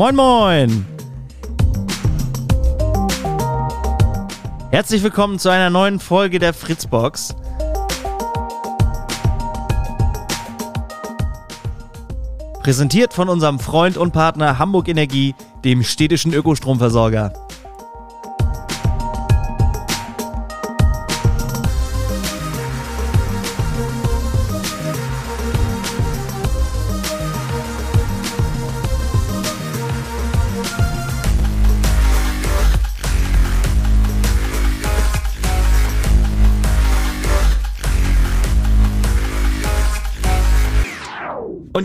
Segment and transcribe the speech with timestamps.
[0.00, 0.86] Moin, moin!
[4.70, 7.34] Herzlich willkommen zu einer neuen Folge der Fritzbox.
[12.62, 15.34] Präsentiert von unserem Freund und Partner Hamburg Energie,
[15.64, 17.34] dem städtischen Ökostromversorger.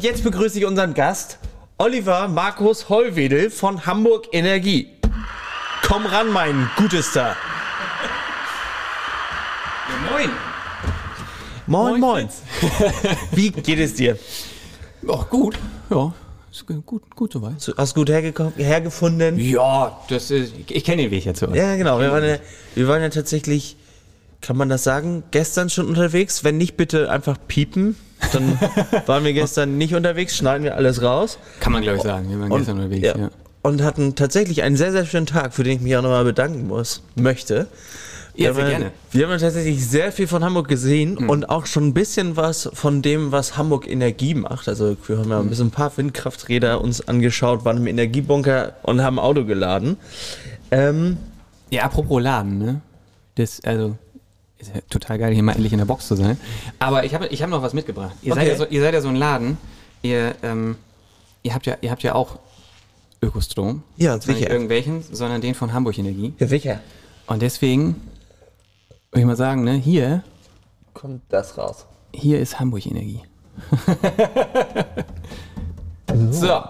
[0.05, 1.39] Jetzt begrüße ich unseren Gast,
[1.79, 4.87] Oliver Markus Hollwedel von Hamburg Energie.
[5.83, 7.35] Komm ran, mein Gutester.
[10.11, 10.29] Moin.
[11.67, 12.29] Moin, Moin, moin.
[13.31, 14.17] Wie geht es dir?
[15.11, 15.57] Ach, gut.
[15.89, 16.13] Ja,
[16.51, 17.59] ist gu- gut, gut soweit.
[17.59, 19.39] So, Hast du gut hergefunden?
[19.39, 21.47] Ja, das ist, ich kenne den Weg jetzt so.
[21.47, 21.99] Ja, genau.
[21.99, 22.37] Wir waren ja,
[22.75, 23.75] wir waren ja tatsächlich,
[24.41, 26.43] kann man das sagen, gestern schon unterwegs.
[26.43, 27.95] Wenn nicht, bitte einfach piepen.
[28.35, 28.59] Dann
[29.07, 31.37] waren wir gestern nicht unterwegs, schneiden wir alles raus.
[31.59, 32.29] Kann man, glaube ich, sagen.
[32.29, 33.07] Wir waren Und, gestern unterwegs.
[33.07, 33.29] ja, Ja.
[33.63, 36.67] und hatten tatsächlich einen sehr, sehr schönen Tag, für den ich mich auch nochmal bedanken
[36.67, 37.67] muss, möchte.
[38.37, 38.91] Ja, sehr gerne.
[39.11, 43.01] Wir haben tatsächlich sehr viel von Hamburg gesehen und auch schon ein bisschen was von
[43.01, 44.67] dem, was Hamburg Energie macht.
[44.67, 49.01] Also wir haben ja ein bisschen ein paar Windkrafträder uns angeschaut, waren im Energiebunker und
[49.01, 49.95] haben ein Auto geladen.
[50.69, 51.15] Ähm,
[51.71, 52.81] ja, apropos Laden, ne?
[53.35, 53.95] Das, also,
[54.67, 56.39] ist ja total geil, hier mal endlich in der Box zu sein.
[56.79, 58.15] Aber ich habe ich hab noch was mitgebracht.
[58.21, 58.51] Ihr, seid Okay.
[58.51, 59.57] ja so, ihr seid ja so ein Laden.
[60.01, 60.77] Ihr, ähm,
[61.43, 62.39] ihr, habt, ja, ihr habt ja auch
[63.21, 63.83] Ökostrom.
[63.97, 64.51] Ja, Zwar nicht sicher.
[64.51, 66.33] irgendwelchen, sondern den von Hamburg Energie.
[66.37, 66.79] ja, sicher.
[67.27, 67.95] Und deswegen
[69.11, 70.23] würde ich mal sagen, ne, hier,
[70.93, 71.85] Kommt das raus.
[72.13, 73.21] hier ist Hamburg Energie.
[76.31, 76.61] so.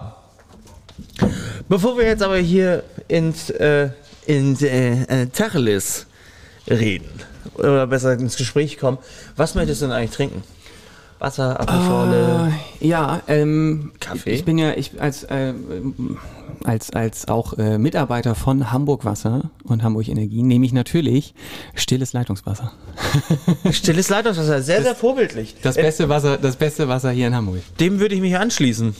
[1.68, 3.90] Bevor wir jetzt aber hier ins, äh,
[4.26, 6.06] ins äh, äh, Tacheles
[6.68, 7.10] reden,
[7.58, 8.98] oder besser ins Gespräch kommen,
[9.36, 10.42] was möchtest du denn eigentlich trinken?
[11.18, 12.52] Wasser, Apfelschorle?
[12.80, 14.32] Äh, ja, ähm, Kaffee?
[14.32, 15.54] Ich bin ja ich als äh,
[16.64, 21.34] als als auch äh, Mitarbeiter von Hamburg Wasser und Hamburg Energie nehme ich natürlich
[21.74, 22.72] stilles Leitungswasser.
[23.72, 25.56] Stilles Leitungswasser, sehr, sehr vorbildlich.
[25.62, 27.62] Das Äh, beste Wasser, das beste Wasser hier in Hamburg.
[27.80, 28.94] Dem würde ich mich anschließen.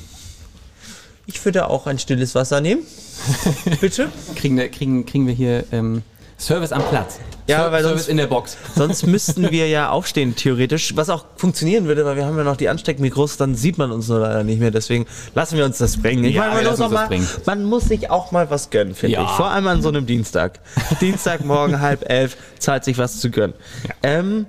[1.26, 2.82] Ich würde auch ein stilles Wasser nehmen.
[3.80, 4.08] Bitte?
[4.36, 6.02] Kriegen wir kriegen kriegen wir hier ähm,
[6.38, 7.18] Service am Platz.
[7.48, 8.56] Ja, weil Service sonst- in der Box.
[8.74, 10.96] Sonst müssten wir ja aufstehen, theoretisch.
[10.96, 14.08] Was auch funktionieren würde, weil wir haben ja noch die Ansteckmikros, dann sieht man uns
[14.08, 14.70] nur leider nicht mehr.
[14.72, 16.24] Deswegen lassen wir uns das bringen.
[16.24, 17.08] Ich Ja, meine, man, mal,
[17.46, 19.24] man muss sich auch mal was gönnen, finde Ja.
[19.24, 19.30] ich.
[19.30, 20.58] Vor allem an so einem Dienstag.
[21.00, 23.54] Dienstagmorgen halb elf zahlt sich was zu gönnen.
[24.02, 24.46] Ähm,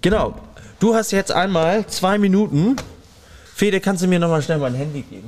[0.00, 0.34] genau.
[0.80, 2.76] Du hast jetzt einmal zwei Minuten.
[3.58, 5.26] Fede, kannst du mir noch mal schnell mein Handy geben?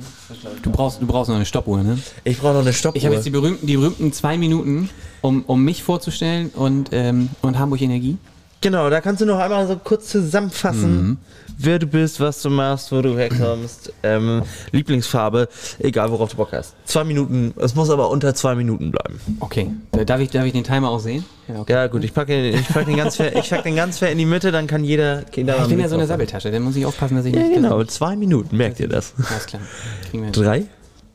[0.61, 1.99] Du brauchst du brauchst noch eine Stoppuhr, ne?
[2.23, 2.95] Ich brauche noch eine Stoppuhr.
[2.95, 7.27] Ich habe jetzt die berühmten die berühmten zwei Minuten, um um mich vorzustellen und ähm,
[7.41, 8.15] und Hamburg Energie.
[8.61, 11.17] Genau, da kannst du noch einmal so kurz zusammenfassen, Mhm.
[11.57, 15.47] Wer du bist, was du machst, wo du herkommst, ähm, Lieblingsfarbe,
[15.79, 16.75] egal worauf du Bock hast.
[16.85, 19.19] Zwei Minuten, es muss aber unter zwei Minuten bleiben.
[19.39, 21.23] Okay, da- darf ich darf ich den Timer auch sehen?
[21.47, 21.73] Ja, okay.
[21.73, 24.17] Ja gut, ich packe ich pack den, ganz fair, ich pack den ganz fair in
[24.17, 25.23] die Mitte, dann kann jeder...
[25.35, 26.07] jeder Ich bin ja so eine.
[26.07, 27.55] Sabbeltasche, da muss ich aufpassen, dass ich Ja nicht.
[27.55, 29.13] genau, zwei Minuten, merkt ihr das?
[29.29, 29.61] Alles klar.
[30.09, 30.33] Kriegen wir hin.
[30.33, 30.65] Drei,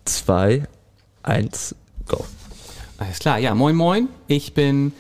[0.05, 0.63] zwei,
[1.23, 1.75] eins,
[2.07, 2.25] go.
[2.99, 4.09] Alles klar, ja, moin moin.
[4.27, 4.93] Ich bin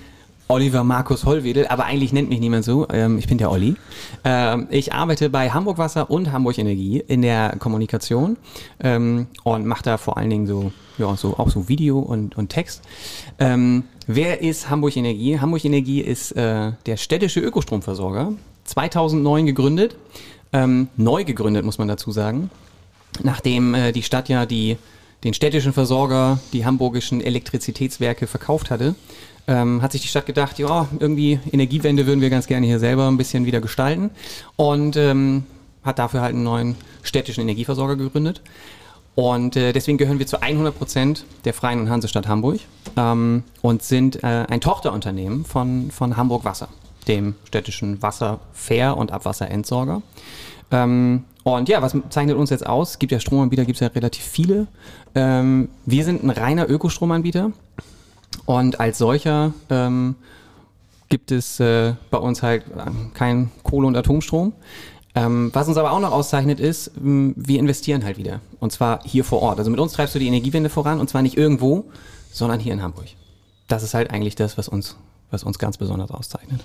[0.48, 2.86] Oliver Markus Hollwedel, aber eigentlich nennt mich niemand so.
[2.90, 3.76] Ähm, ich bin der Olli.
[4.24, 8.36] Ähm, ich arbeite bei Hamburg Wasser und Hamburg Energie in der Kommunikation
[8.80, 12.48] ähm, und mache da vor allen Dingen so, ja, so auch so Video und, und
[12.48, 12.82] Text.
[13.38, 15.38] Wer ist Hamburg Energie?
[15.40, 18.32] Hamburg Energie ist äh, der städtische Ökostromversorger.
[18.64, 19.96] 2009 gegründet.
[20.96, 22.50] Neu gegründet, muss man dazu sagen
[23.22, 24.76] nachdem äh, die Stadt ja die,
[25.24, 28.94] den städtischen Versorger, die hamburgischen Elektrizitätswerke verkauft hatte,
[29.46, 33.08] ähm, hat sich die Stadt gedacht, ja, irgendwie Energiewende würden wir ganz gerne hier selber
[33.08, 34.10] ein bisschen wieder gestalten
[34.56, 35.44] und ähm,
[35.84, 38.42] hat dafür halt einen neuen städtischen Energieversorger gegründet.
[39.14, 42.60] Und äh, deswegen gehören wir zu 100 Prozent der Freien und Hansestadt Hamburg
[42.98, 46.68] ähm, und sind äh, ein Tochterunternehmen von, von Hamburg Wasser,
[47.08, 50.02] dem städtischen Wasserfair- und Abwasserentsorger.
[50.70, 52.90] Ähm, und ja, was zeichnet uns jetzt aus?
[52.90, 54.66] Es gibt ja Stromanbieter, gibt es ja relativ viele.
[55.14, 57.52] Ähm, wir sind ein reiner Ökostromanbieter
[58.46, 60.14] und als solcher ähm,
[61.08, 64.52] gibt es äh, bei uns halt ähm, kein Kohle- und Atomstrom.
[65.14, 68.40] Ähm, was uns aber auch noch auszeichnet ist, wir investieren halt wieder.
[68.60, 69.58] Und zwar hier vor Ort.
[69.58, 71.84] Also mit uns treibst du die Energiewende voran und zwar nicht irgendwo,
[72.30, 73.06] sondern hier in Hamburg.
[73.66, 74.96] Das ist halt eigentlich das, was uns,
[75.30, 76.60] was uns ganz besonders auszeichnet.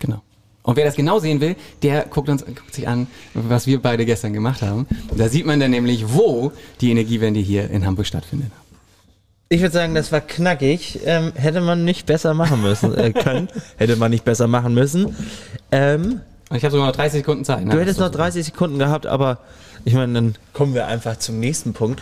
[0.00, 0.20] Genau.
[0.64, 4.04] Und wer das genau sehen will, der guckt, uns, guckt sich an, was wir beide
[4.04, 4.86] gestern gemacht haben.
[5.16, 8.50] Da sieht man dann nämlich, wo die Energiewende hier in Hamburg stattfindet.
[9.52, 11.00] Ich würde sagen, das war knackig.
[11.04, 13.50] Ähm, hätte man nicht besser machen müssen äh, können.
[13.76, 15.14] hätte man nicht besser machen müssen.
[15.70, 16.22] Ähm,
[16.54, 17.62] ich habe sogar noch 30 Sekunden Zeit.
[17.62, 17.70] Ne?
[17.70, 19.40] du hättest noch 30 Sekunden gehabt, aber
[19.84, 22.00] ich meine, dann kommen wir einfach zum nächsten Punkt.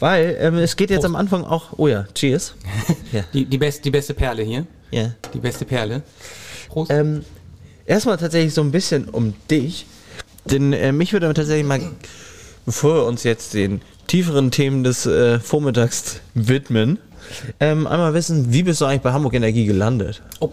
[0.00, 1.78] Weil ähm, es geht jetzt am Anfang auch.
[1.78, 2.56] Oh ja, cheers.
[3.12, 3.22] ja.
[3.32, 4.66] Die, die, best, die beste Perle hier.
[4.90, 5.12] ja.
[5.32, 6.02] Die beste Perle.
[6.68, 6.90] Prost.
[6.90, 7.24] Ähm,
[7.86, 9.86] erstmal tatsächlich so ein bisschen um dich.
[10.44, 11.80] Denn äh, mich würde tatsächlich mal,
[12.66, 16.98] bevor wir uns jetzt den tieferen Themen des äh, Vormittags widmen,
[17.60, 20.22] ähm, einmal wissen, wie bist du eigentlich bei Hamburg Energie gelandet?
[20.40, 20.50] Oh.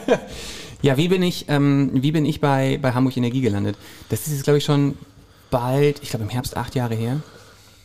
[0.82, 3.76] ja, wie bin ich, ähm, wie bin ich bei, bei Hamburg Energie gelandet?
[4.08, 4.96] Das ist jetzt, glaube ich, schon
[5.50, 7.20] bald, ich glaube im Herbst acht Jahre her.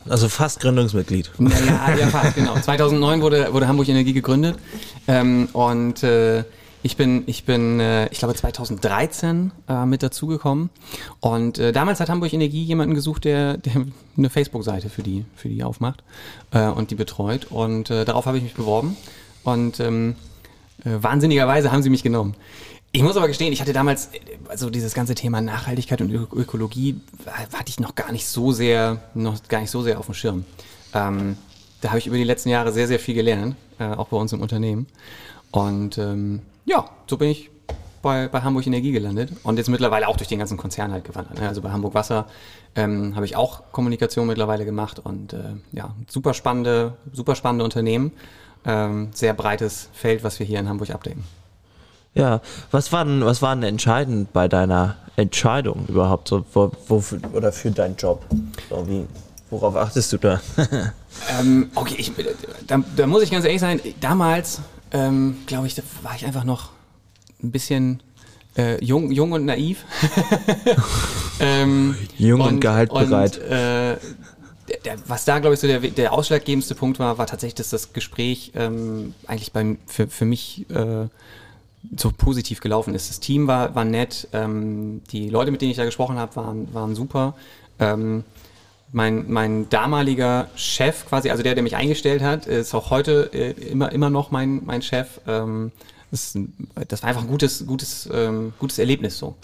[0.08, 1.30] Also fast Gründungsmitglied.
[1.38, 2.58] Ja, ja, fast, genau.
[2.62, 4.56] 2009 wurde, wurde Hamburg Energie gegründet.
[5.08, 6.44] Ähm, und äh,
[6.84, 10.68] ich bin, ich bin, äh, ich glaube 2013 äh, mit dazugekommen.
[11.18, 13.86] Und äh, damals hat Hamburg Energie jemanden gesucht, der, der
[14.18, 16.04] eine Facebook-Seite für die, für die aufmacht
[16.50, 17.46] äh, und die betreut.
[17.50, 18.98] Und äh, darauf habe ich mich beworben.
[19.44, 20.16] Und ähm,
[20.84, 22.34] äh, wahnsinnigerweise haben sie mich genommen.
[22.92, 24.10] Ich muss aber gestehen, ich hatte damals,
[24.48, 29.00] also dieses ganze Thema Nachhaltigkeit und Ö Ökologie, hatte ich noch gar nicht so sehr,
[29.14, 30.44] noch gar nicht so sehr auf dem Schirm.
[30.92, 31.38] Ähm,
[31.80, 34.34] da habe ich über die letzten Jahre sehr, sehr viel gelernt, äh, auch bei uns
[34.34, 34.86] im Unternehmen.
[35.50, 37.50] Und ähm, ja, so bin ich
[38.02, 41.40] bei, bei Hamburg Energie gelandet und jetzt mittlerweile auch durch den ganzen Konzern halt gewandert.
[41.40, 41.48] ne?
[41.48, 42.26] Also bei Hamburg Wasser
[42.76, 48.12] ähm, habe ich auch Kommunikation mittlerweile gemacht und äh, ja, super spannende, super spannende Unternehmen.
[48.66, 51.24] Ähm, sehr breites Feld, was wir hier in Hamburg abdecken.
[52.14, 52.40] Ja,
[52.70, 56.28] was war denn, was war denn entscheidend bei deiner Entscheidung überhaupt?
[56.28, 57.02] So, wo, wo,
[57.32, 58.24] oder für deinen Job?
[58.70, 59.06] So, wie,
[59.50, 60.40] worauf achtest du da?
[61.38, 62.12] Ähm, okay, ich,
[62.66, 64.60] da, da muss ich ganz ehrlich sein, damals,
[64.94, 66.70] ähm, glaube ich, da war ich einfach noch
[67.42, 68.02] ein bisschen
[68.56, 69.84] äh, jung, jung und naiv.
[71.40, 73.38] ähm, Jung und gehaltbereit.
[73.38, 73.96] Und, äh,
[74.84, 77.92] der, was da, glaube ich, so der, der ausschlaggebendste Punkt war, war tatsächlich, dass das
[77.92, 81.08] Gespräch ähm, eigentlich beim, für, für mich äh,
[81.96, 83.10] so positiv gelaufen ist.
[83.10, 86.72] Das Team war, war nett, ähm, die Leute, mit denen ich da gesprochen habe, waren,
[86.72, 87.34] waren super.
[87.78, 88.24] Ähm,
[88.94, 93.50] mein, mein damaliger Chef quasi, also der, der mich eingestellt hat, ist auch heute äh,
[93.50, 95.20] immer, immer noch mein, mein Chef.
[95.26, 95.72] Ähm,
[96.12, 96.38] das,
[96.88, 99.34] das war einfach ein gutes, gutes, ähm, gutes Erlebnis so.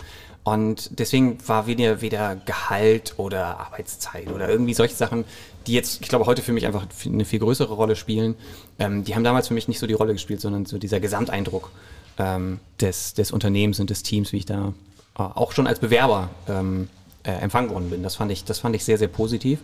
[0.44, 5.24] Und deswegen war weder, weder Gehalt oder Arbeitszeit oder irgendwie solche Sachen,
[5.66, 8.36] die jetzt, ich glaube, heute für mich einfach eine viel größere Rolle spielen.
[8.78, 11.72] Ähm, die haben damals für mich nicht so die Rolle gespielt, sondern so dieser Gesamteindruck
[12.18, 14.72] ähm, des, des Unternehmens und des Teams, wie ich da
[15.18, 16.88] äh, auch schon als Bewerber ähm,
[17.24, 18.02] äh, empfangen worden bin.
[18.02, 19.60] Das fand ich, das fand ich sehr, sehr positiv.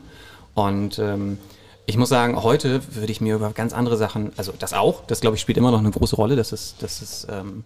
[0.54, 1.38] Und ähm,
[1.86, 5.20] ich muss sagen, heute würde ich mir über ganz andere Sachen, also das auch, das
[5.20, 7.64] glaube ich spielt immer noch eine große Rolle, dass es, dass es, ähm,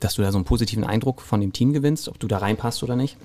[0.00, 2.82] dass du da so einen positiven Eindruck von dem Team gewinnst, ob du da reinpasst
[2.82, 3.16] oder nicht.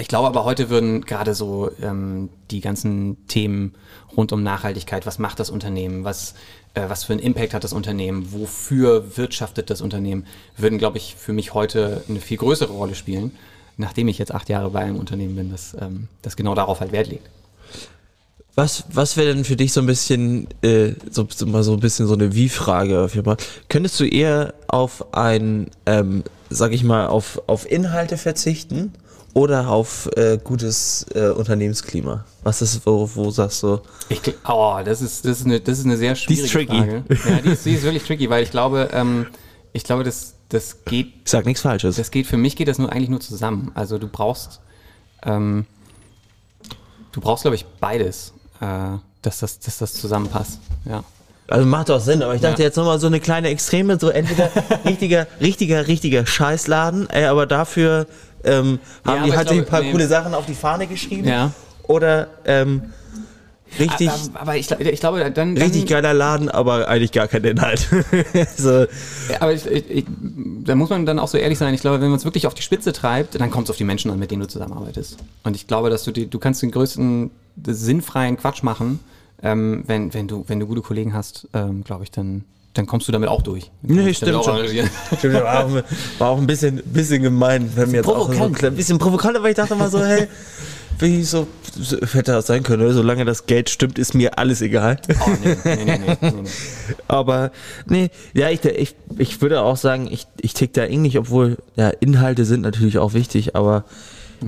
[0.00, 3.74] Ich glaube aber heute würden gerade so ähm, die ganzen Themen
[4.16, 6.34] rund um Nachhaltigkeit, was macht das Unternehmen, was,
[6.74, 10.26] äh, was für einen Impact hat das Unternehmen, wofür wirtschaftet das Unternehmen,
[10.56, 13.32] würden, glaube ich, für mich heute eine viel größere Rolle spielen,
[13.80, 16.92] nachdem ich jetzt acht Jahre bei einem Unternehmen bin, das, ähm, das genau darauf halt
[16.92, 17.28] Wert legt.
[18.54, 21.80] Was, was wäre denn für dich so ein bisschen, äh, so, so mal so ein
[21.80, 23.38] bisschen so eine Wie-Frage auf jeden Fall.
[23.68, 28.92] Könntest du eher auf ein, ähm, sag ich mal, auf, auf Inhalte verzichten
[29.32, 32.24] oder auf äh, gutes äh, Unternehmensklima?
[32.42, 33.80] Was ist, wo, wo sagst du?
[34.08, 36.76] Ich, oh, das ist, das ist eine, das ist eine sehr schwierige tricky.
[36.76, 37.04] Frage.
[37.08, 39.26] Ja, die ist, die ist wirklich tricky, weil ich glaube, ähm,
[39.72, 41.96] ich glaube, das, das geht sag nichts Falsches.
[41.96, 43.72] Das geht für mich geht das nur eigentlich nur zusammen.
[43.74, 44.60] Also du brauchst,
[45.24, 45.64] ähm,
[47.12, 50.58] du brauchst glaube ich beides, äh, dass das, dass das zusammenpasst.
[50.84, 51.04] Ja.
[51.48, 52.68] Also macht doch Sinn, aber ich dachte Ja.
[52.68, 54.50] jetzt nochmal so eine kleine Extreme, so entweder
[54.84, 58.06] richtiger, richtiger, richtiger Scheißladen, ey, aber dafür
[58.44, 59.90] ähm, haben Ja, die halt ein paar nee.
[59.90, 61.26] coole Sachen auf die Fahne geschrieben.
[61.26, 61.52] Ja.
[61.84, 62.92] Oder ähm,
[63.78, 67.44] richtig, Aber, aber ich, ich glaube, dann, dann richtig geiler Laden, aber eigentlich gar kein
[67.44, 67.88] Inhalt.
[68.56, 68.86] so,
[69.38, 70.04] Aber ich, ich, ich,
[70.64, 71.74] da muss man dann auch so ehrlich sein.
[71.74, 73.84] Ich glaube, wenn man es wirklich auf die Spitze treibt, dann kommt es auf die
[73.84, 75.18] Menschen an, mit denen du zusammenarbeitest.
[75.44, 77.30] Und ich glaube, dass du die, du kannst den größten
[77.66, 79.00] sinnfreien Quatsch machen,
[79.42, 83.08] ähm, wenn, wenn du, wenn du gute Kollegen hast, ähm, glaube ich, dann, dann kommst
[83.08, 83.70] du damit auch durch.
[83.82, 84.66] Nee, stimmt auch schon.
[85.18, 85.82] Stimmt, war auch,
[86.18, 89.48] war auch ein bisschen, bisschen gemein, wenn mir jetzt auch so ein bisschen provokant, aber
[89.48, 90.28] ich dachte mal so, hey,
[90.98, 91.59] wie so, so
[92.12, 94.98] hätte das sein können, solange das Geld stimmt, ist mir alles egal.
[95.20, 96.30] Oh, nee, nee, nee, nee.
[97.08, 97.50] Aber
[97.86, 101.88] nee, ja, ich, ich, ich würde auch sagen, ich, ich tick da ähnlich, obwohl ja,
[101.88, 103.84] Inhalte sind natürlich auch wichtig, aber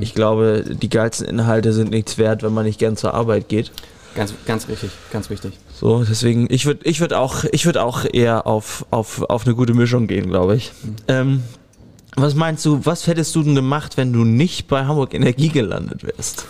[0.01, 3.73] ich glaube, die geilsten Inhalte sind nichts wert, wenn man nicht gern zur Arbeit geht.
[4.15, 5.53] Ganz, ganz richtig, ganz wichtig.
[5.75, 9.55] So, deswegen, ich würde ich würd auch, ich würd auch eher auf, auf, auf eine
[9.55, 10.73] gute Mischung gehen, glaube ich.
[11.09, 11.43] Ähm,
[12.15, 16.05] was meinst du, was hättest du denn gemacht, wenn du nicht bei Hamburg Energie gelandet
[16.05, 16.47] wärst?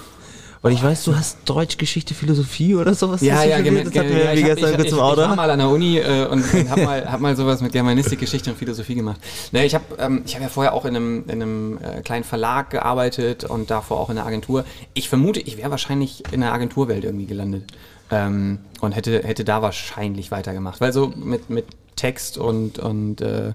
[0.63, 3.21] Und ich weiß, du hast Deutsch, Geschichte, Philosophie oder sowas.
[3.21, 3.83] Ja, ja, genau.
[3.83, 5.23] Das hatten wir ja, wie gestern kurz im Auto.
[5.23, 7.73] Ich war mal an der Uni äh, und, und habe mal, hab mal sowas mit
[7.73, 9.21] Germanistik, Geschichte und Philosophie gemacht.
[9.51, 12.23] Ne, ich habe ähm, ich hab ja vorher auch in einem, in einem äh, kleinen
[12.23, 14.65] Verlag gearbeitet und davor auch in der Agentur.
[14.95, 17.65] Ich vermute, ich wäre wahrscheinlich in der Agenturwelt irgendwie gelandet.
[18.13, 20.81] Ähm, und hätte, hätte da wahrscheinlich weitergemacht.
[20.81, 21.67] Weil so mit, mit
[21.97, 23.53] Text und, und äh,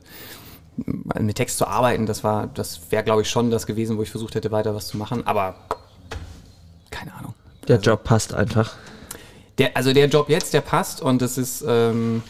[0.76, 4.10] mit Text zu arbeiten, das war, das wäre, glaube ich, schon das gewesen, wo ich
[4.10, 5.26] versucht hätte, weiter was zu machen.
[5.26, 5.56] Aber
[6.98, 7.34] keine Ahnung.
[7.68, 8.76] Der also, Job passt einfach.
[9.58, 12.22] Der, also der Job jetzt, der passt und das ist, ähm,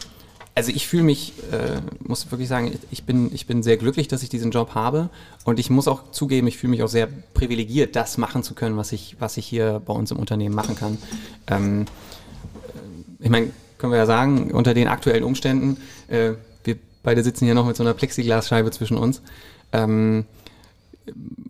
[0.54, 4.22] also ich fühle mich, äh, muss wirklich sagen, ich bin, ich bin sehr glücklich, dass
[4.22, 5.10] ich diesen Job habe
[5.44, 8.76] und ich muss auch zugeben, ich fühle mich auch sehr privilegiert, das machen zu können,
[8.76, 10.98] was ich, was ich hier bei uns im Unternehmen machen kann.
[11.46, 15.76] Ähm, äh, ich meine, können wir ja sagen, unter den aktuellen Umständen,
[16.08, 16.32] äh,
[16.64, 19.22] wir beide sitzen hier noch mit so einer Plexiglasscheibe zwischen uns.
[19.72, 20.24] Ähm,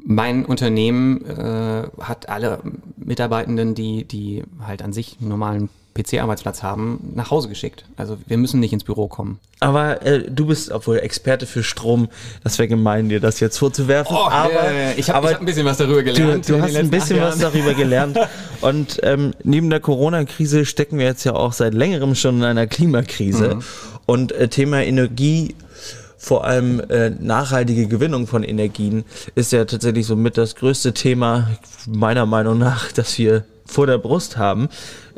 [0.05, 2.61] mein Unternehmen äh, hat alle
[3.09, 7.85] Mitarbeitenden, die, die halt an sich einen normalen PC-Arbeitsplatz haben, nach Hause geschickt.
[7.97, 9.41] Also wir müssen nicht ins Büro kommen.
[9.59, 12.09] Aber äh, du bist obwohl Experte für Strom.
[12.45, 14.15] Das wäre gemein, dir das jetzt vorzuwerfen.
[14.17, 16.49] Oh, aber äh, ich habe hab ein bisschen was darüber gelernt.
[16.49, 18.19] Du, du hast ein bisschen was darüber gelernt.
[18.61, 22.69] Und ähm, neben der Corona-Krise stecken wir jetzt ja auch seit längerem schon in einer
[22.69, 23.57] Klimakrise.
[23.57, 23.63] Mhm.
[24.07, 25.57] Und äh, Thema Energie
[26.19, 29.05] vor allem äh, nachhaltige Gewinnung von Energien
[29.37, 31.49] ist ja tatsächlich so mit das größte Thema
[31.87, 34.69] meiner Meinung nach, das wir vor der Brust haben.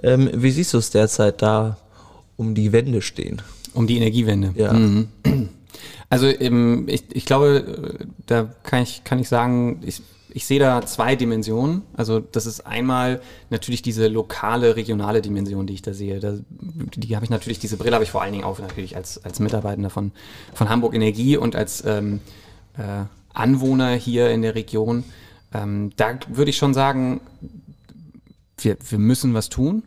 [0.02, 1.78] Ähm, wie siehst du es derzeit da
[2.36, 3.40] um die Wende stehen?
[3.72, 4.52] Um die Energiewende.
[4.56, 4.72] Ja.
[4.72, 5.08] Mhm.
[6.10, 10.02] Also ähm, ich, ich glaube, da kann ich, kann ich sagen, ich,
[10.32, 11.82] ich sehe da zwei Dimensionen.
[11.94, 13.20] Also das ist einmal
[13.50, 16.20] natürlich diese lokale, regionale Dimension, die ich da sehe.
[16.20, 19.24] Da, die habe ich natürlich, diese Brille habe ich vor allen Dingen auf natürlich als,
[19.24, 20.12] als Mitarbeitender von,
[20.54, 22.20] von Hamburg Energie und als ähm,
[22.76, 25.04] äh, Anwohner hier in der Region.
[25.52, 27.20] Ähm, da würde ich schon sagen,
[28.58, 29.82] wir, wir müssen was tun.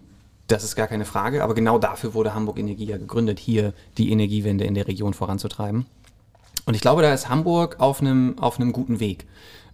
[0.48, 1.44] Das ist gar keine Frage.
[1.44, 5.86] Aber genau dafür wurde Hamburg Energie ja gegründet, hier die Energiewende in der Region voranzutreiben.
[6.66, 9.26] Und ich glaube, da ist Hamburg auf einem, auf einem guten Weg.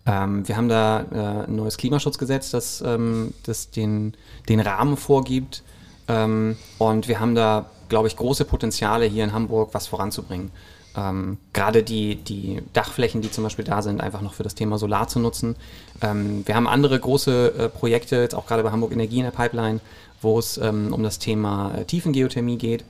[0.09, 4.13] Ähm, wir haben da äh, ein neues Klimaschutzgesetz, das, ähm, das den,
[4.49, 5.63] den Rahmen vorgibt.
[6.07, 10.49] Ähm, und wir haben da, glaube ich, große Potenziale hier in Hamburg, was voranzubringen.
[10.97, 14.79] Ähm, gerade die, die Dachflächen, die zum Beispiel da sind, einfach noch für das Thema
[14.79, 15.55] Solar zu nutzen.
[16.01, 19.31] Ähm, wir haben andere große äh, Projekte, jetzt auch gerade bei Hamburg Energie in der
[19.31, 19.79] Pipeline,
[20.23, 22.83] wo es ähm, um das Thema äh, Tiefengeothermie geht.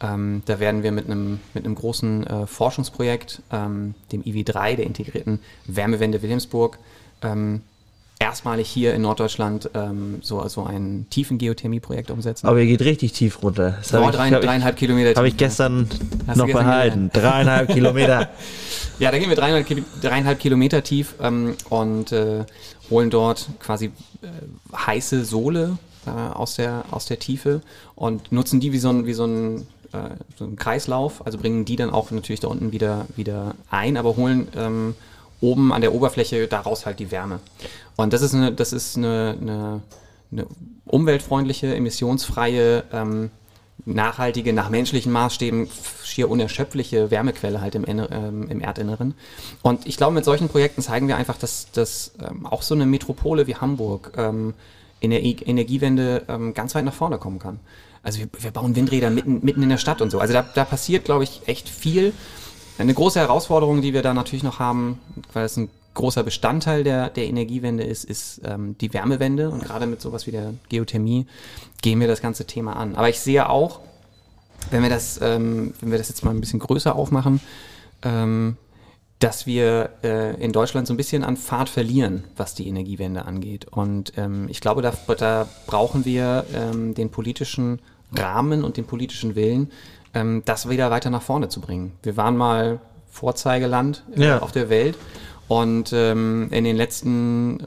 [0.00, 4.86] Ähm, da werden wir mit einem, mit einem großen äh, Forschungsprojekt, ähm, dem IW3, der
[4.86, 6.78] integrierten Wärmewende Wilhelmsburg,
[7.22, 7.62] ähm,
[8.22, 12.46] erstmalig hier in Norddeutschland ähm, so, so ein tiefen Geothermie-Projekt umsetzen.
[12.46, 13.78] Aber ihr geht richtig tief runter.
[13.78, 15.16] Das oh, drei, ich, dreieinhalb Kilometer tief.
[15.16, 15.88] Habe ich gestern
[16.28, 16.36] ja.
[16.36, 17.10] noch behalten.
[17.12, 18.30] Dreieinhalb Kilometer.
[18.98, 19.66] Ja, da gehen wir dreieinhalb,
[20.00, 22.44] dreieinhalb Kilometer tief ähm, und äh,
[22.90, 24.28] holen dort quasi äh,
[24.76, 27.60] heiße Sohle äh, aus, der, aus der Tiefe
[27.96, 31.64] und nutzen die wie so ein, wie so ein äh, so einen Kreislauf, also bringen
[31.64, 34.94] die dann auch natürlich da unten wieder, wieder ein, aber holen ähm,
[35.40, 37.40] oben an der Oberfläche daraus halt die Wärme.
[37.96, 39.82] Und das ist eine, das ist eine, eine,
[40.30, 40.46] eine
[40.86, 43.30] umweltfreundliche, emissionsfreie, ähm,
[43.84, 45.68] nachhaltige, nach menschlichen Maßstäben
[46.04, 49.14] schier unerschöpfliche Wärmequelle halt im, ähm, im Erdinneren.
[49.62, 52.86] Und ich glaube, mit solchen Projekten zeigen wir einfach, dass, dass ähm, auch so eine
[52.86, 54.54] Metropole wie Hamburg ähm,
[55.00, 57.58] in der e Energiewende ähm, ganz weit nach vorne kommen kann.
[58.02, 60.18] Also wir, wir bauen Windräder mitten, mitten in der Stadt und so.
[60.18, 62.12] Also da, da passiert, glaube ich, echt viel.
[62.78, 64.98] Eine große Herausforderung, die wir da natürlich noch haben,
[65.32, 69.50] weil es ein großer Bestandteil der, der Energiewende ist, ist ähm, die Wärmewende.
[69.50, 71.26] Und gerade mit sowas wie der Geothermie
[71.82, 72.94] gehen wir das ganze Thema an.
[72.96, 73.80] Aber ich sehe auch,
[74.70, 77.40] wenn wir das, ähm, wenn wir das jetzt mal ein bisschen größer aufmachen,
[78.02, 78.56] ähm,
[79.18, 83.66] dass wir äh, in Deutschland so ein bisschen an Fahrt verlieren, was die Energiewende angeht.
[83.70, 87.80] Und ähm, ich glaube, da, da brauchen wir ähm, den politischen
[88.16, 89.70] Rahmen und den politischen Willen,
[90.14, 91.92] ähm, das wieder weiter nach vorne zu bringen.
[92.02, 94.38] Wir waren mal Vorzeigeland äh, ja.
[94.40, 94.96] auf der Welt
[95.48, 97.66] und ähm, in den letzten äh,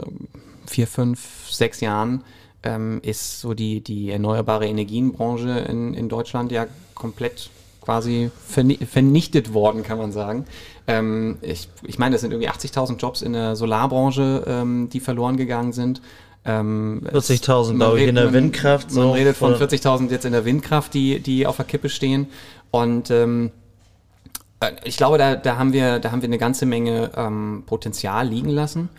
[0.67, 2.23] vier, fünf, sechs Jahren
[2.63, 7.49] ähm, ist so die, die erneuerbare Energienbranche in, in Deutschland ja komplett
[7.81, 10.45] quasi vernichtet worden, kann man sagen.
[10.87, 15.37] Ähm, ich, ich meine, das sind irgendwie 80.000 Jobs in der Solarbranche, ähm, die verloren
[15.37, 16.01] gegangen sind.
[16.45, 18.91] Ähm, 40.000, glaube ich, in der Windkraft.
[18.91, 22.27] Man, man redet von 40.000 jetzt in der Windkraft, die, die auf der Kippe stehen.
[22.71, 23.51] Und ähm,
[24.59, 28.27] äh, ich glaube, da, da, haben wir, da haben wir eine ganze Menge ähm, Potenzial
[28.27, 28.89] liegen lassen.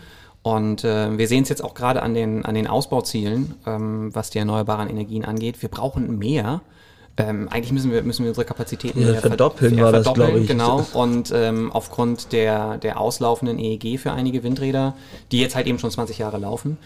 [0.43, 4.31] Und äh, wir sehen es jetzt auch gerade an den, an den Ausbauzielen, ähm, was
[4.31, 5.61] die erneuerbaren Energien angeht.
[5.63, 6.63] Wir brauchen mehr.
[7.17, 10.47] Ähm, eigentlich müssen wir, müssen wir unsere Kapazitäten ja, verdoppeln, war das, glaube ich.
[10.47, 10.85] Genau.
[10.93, 14.95] Und ähm, aufgrund der, der auslaufenden EEG für einige Windräder,
[15.33, 16.77] die jetzt halt eben schon 20 Jahre laufen,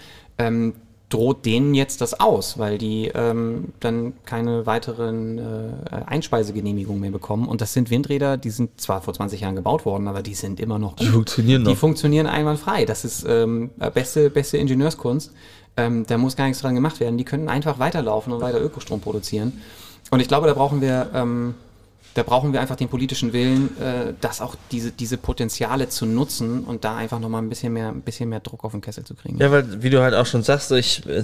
[0.41, 0.75] ähm,
[1.11, 7.49] droht denen jetzt das aus, weil die ähm, dann keine weiteren äh, Einspeisegenehmigungen mehr bekommen.
[7.49, 10.61] Und das sind Windräder, die sind zwar vor 20 Jahren gebaut worden, aber die sind
[10.61, 11.07] immer noch gut.
[11.07, 11.71] Die funktionieren noch.
[11.71, 12.85] Die funktionieren einwandfrei.
[12.85, 15.33] Das ist ähm, beste, beste Ingenieurskunst.
[15.77, 17.19] Ähm, da muss gar nichts dran gemacht werden.
[17.19, 19.61] Die können einfach weiterlaufen und weiter Ökostrom produzieren.
[20.13, 21.55] Und ich glaube, da brauchen wir ähm,
[22.15, 26.65] da brauchen wir einfach den politischen Willen, äh, das auch diese, diese Potenziale zu nutzen
[26.65, 29.15] und da einfach nochmal ein bisschen mehr, ein bisschen mehr Druck auf den Kessel zu
[29.15, 29.39] kriegen.
[29.39, 31.23] Ja, weil, wie du halt auch schon sagst, ich, äh,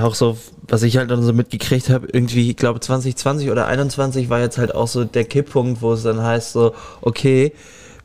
[0.00, 0.36] auch so,
[0.68, 4.58] was ich halt dann so mitgekriegt habe, irgendwie, ich glaube 2020 oder 21 war jetzt
[4.58, 7.52] halt auch so der Kipppunkt, wo es dann heißt so, okay,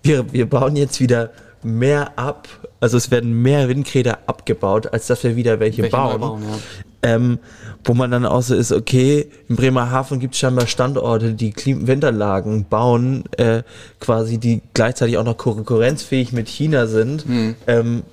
[0.04, 1.32] wir, wir bauen jetzt wieder
[1.64, 2.48] mehr ab,
[2.80, 6.22] also es werden mehr Windräder abgebaut, als dass wir wieder welche, welche bauen.
[6.22, 6.58] bauen ja.
[7.04, 7.40] Ähm,
[7.84, 12.66] wo man dann auch so ist, okay, in Bremerhaven gibt es scheinbar Standorte, die Windanlagen
[12.66, 13.64] bauen, äh,
[14.00, 17.28] quasi, die gleichzeitig auch noch konkurrenzfähig mit China sind.
[17.28, 17.56] Mhm.
[17.68, 18.04] Ähm,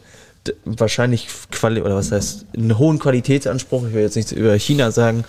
[0.65, 5.25] wahrscheinlich Quali oder was heißt einen hohen Qualitätsanspruch, ich will jetzt nichts über China sagen,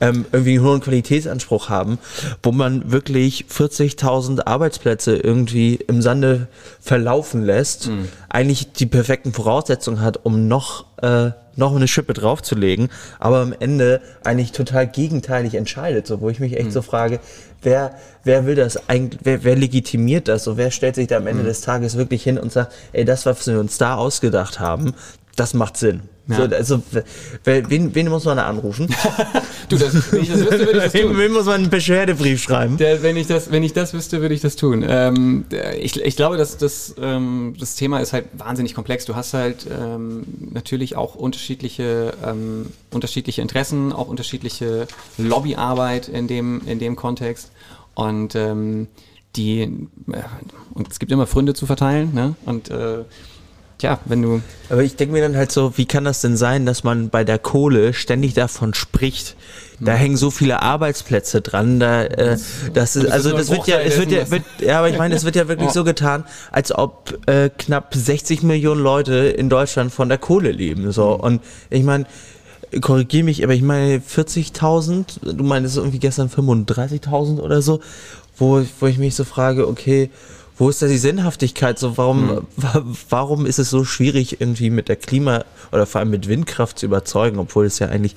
[0.00, 1.98] ähm, irgendwie einen hohen Qualitätsanspruch haben,
[2.42, 6.48] wo man wirklich 40.000 Arbeitsplätze irgendwie im Sande
[6.80, 8.08] verlaufen lässt, mhm.
[8.30, 14.00] eigentlich die perfekten Voraussetzungen hat, um noch äh, noch eine Schippe draufzulegen, aber am Ende
[14.24, 16.72] eigentlich total gegenteilig entscheidet, so wo ich mich echt mhm.
[16.72, 17.20] so frage,
[17.62, 17.94] wer
[18.24, 21.42] wer will das eigentlich, wer, wer legitimiert das, so wer stellt sich da am Ende
[21.42, 21.48] mhm.
[21.48, 24.94] des Tages wirklich hin und sagt, ey, das was wir uns da ausgedacht haben,
[25.36, 26.02] das macht Sinn.
[26.28, 26.36] Ja.
[26.36, 26.82] So, also,
[27.44, 28.86] wen, wen muss man da anrufen?
[29.68, 31.18] du, das, wenn ich das wüsste, würde ich das tun.
[31.18, 32.76] Wen muss man einen Beschwerdebrief schreiben?
[32.76, 34.84] Der, wenn, ich das, wenn ich das wüsste, würde ich das tun.
[34.86, 35.46] Ähm,
[35.80, 39.04] ich, ich glaube, dass das, ähm, das Thema ist halt wahnsinnig komplex.
[39.04, 40.22] Du hast halt ähm,
[40.52, 44.86] natürlich auch unterschiedliche, ähm, unterschiedliche Interessen, auch unterschiedliche
[45.18, 47.50] Lobbyarbeit in dem, in dem Kontext.
[47.94, 48.86] Und ähm,
[49.34, 50.22] die, äh,
[50.72, 52.36] und es gibt immer Fründe zu verteilen, ne?
[52.44, 53.04] Und äh,
[53.82, 54.40] Tja, wenn du.
[54.70, 57.24] Aber ich denke mir dann halt so, wie kann das denn sein, dass man bei
[57.24, 59.34] der Kohle ständig davon spricht?
[59.80, 59.98] Da hm.
[59.98, 61.80] hängen so viele Arbeitsplätze dran.
[61.80, 62.38] Da, äh,
[62.74, 65.24] das ist, also das wird ja, es wird ja, wird, ja, aber ich meine, es
[65.24, 65.72] wird ja wirklich ja.
[65.72, 70.92] so getan, als ob äh, knapp 60 Millionen Leute in Deutschland von der Kohle leben.
[70.92, 71.20] So mhm.
[71.20, 72.06] und ich meine,
[72.80, 75.32] korrigiere mich, aber ich meine 40.000.
[75.34, 77.80] Du meinst irgendwie gestern 35.000 oder so,
[78.36, 80.08] wo wo ich mich so frage, okay
[80.62, 81.76] wo ist da die Sinnhaftigkeit?
[81.76, 82.96] So, warum, hm.
[83.10, 86.86] warum ist es so schwierig, irgendwie mit der Klima- oder vor allem mit Windkraft zu
[86.86, 88.14] überzeugen, obwohl es ja eigentlich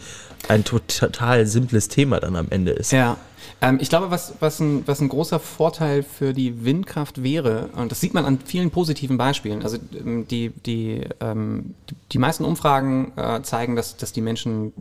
[0.48, 2.92] ein total simples Thema dann am Ende ist?
[2.92, 3.18] Ja.
[3.62, 7.92] Ähm, ich glaube, was, was, ein, was ein großer Vorteil für die Windkraft wäre, und
[7.92, 11.74] das sieht man an vielen positiven Beispielen, also ähm, die, die, ähm,
[12.12, 14.72] die meisten Umfragen äh, zeigen, dass, dass die Menschen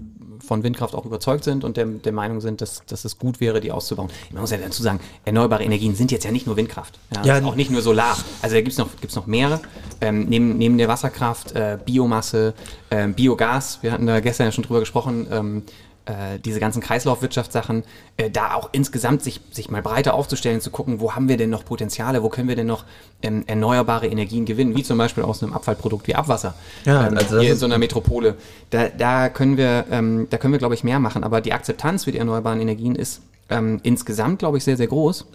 [0.41, 3.61] von Windkraft auch überzeugt sind und der, der Meinung sind, dass, dass es gut wäre,
[3.61, 4.11] die auszubauen.
[4.33, 7.45] Man muss ja dazu sagen, erneuerbare Energien sind jetzt ja nicht nur Windkraft, ja, ja
[7.45, 8.17] auch nicht nur Solar.
[8.43, 9.61] Also da gibt es noch, gibt's noch mehrere.
[10.01, 12.55] Ähm, neben, neben der Wasserkraft, äh, Biomasse,
[12.91, 15.63] äh, Biogas, wir hatten da gestern ja schon drüber gesprochen, ähm,
[16.07, 17.83] äh, diese ganzen Kreislaufwirtschaftssachen,
[18.17, 21.51] äh, da auch insgesamt sich, sich mal breiter aufzustellen, zu gucken, wo haben wir denn
[21.51, 22.85] noch Potenziale, wo können wir denn noch
[23.23, 26.55] ähm, erneuerbare Energien gewinnen, wie zum Beispiel aus einem Abfallprodukt wie Abwasser.
[26.85, 28.37] Ja, ähm, also hier in so einer Metropole.
[28.71, 31.25] Da, da können wir, ähm, da können wir, glaube ich, mehr machen.
[31.25, 35.27] Aber die Akzeptanz für die erneuerbaren Energien ist ähm, insgesamt, glaube ich, sehr, sehr groß.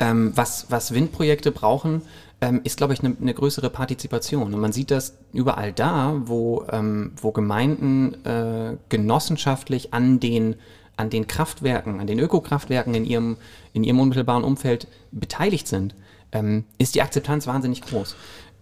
[0.00, 2.02] Ähm, was, was Windprojekte brauchen,
[2.44, 4.52] ähm, ist, glaube ich, eine ne größere Partizipation.
[4.52, 10.56] Und man sieht das überall da, wo, ähm, wo Gemeinden äh, genossenschaftlich an den,
[10.96, 13.38] an den Kraftwerken, an den Ökokraftwerken in ihrem,
[13.72, 15.94] in ihrem unmittelbaren Umfeld beteiligt sind,
[16.32, 18.14] ähm, ist die Akzeptanz wahnsinnig groß.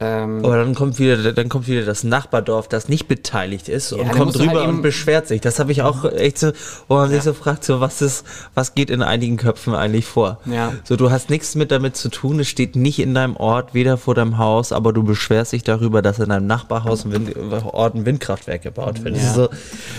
[0.03, 3.99] Ähm, Aber dann kommt wieder, dann kommt wieder das Nachbardorf, das nicht beteiligt ist ja,
[3.99, 5.41] und kommt halt rüber halt und beschwert sich.
[5.41, 6.53] Das habe ich auch echt so,
[6.88, 7.17] wo man ja.
[7.17, 10.41] sich so fragt, so was ist, was geht in einigen Köpfen eigentlich vor?
[10.47, 10.73] Ja.
[10.83, 13.97] So, du hast nichts mit damit zu tun, es steht nicht in deinem Ort, weder
[13.97, 17.95] vor deinem Haus, aber du beschwerst dich darüber, dass in deinem Nachbarhaus ein Wind, Ort
[17.95, 19.17] ein Windkraftwerk gebaut wird.
[19.17, 19.35] Ja.
[19.35, 19.49] So.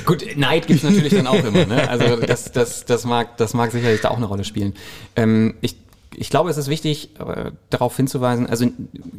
[0.06, 1.90] Gut, Neid gibt es natürlich dann auch immer, ne?
[1.90, 4.74] Also das, das, das mag, das mag sicherlich da auch eine Rolle spielen.
[5.16, 5.83] Ähm, ich
[6.16, 8.68] ich glaube, es ist wichtig, äh, darauf hinzuweisen, also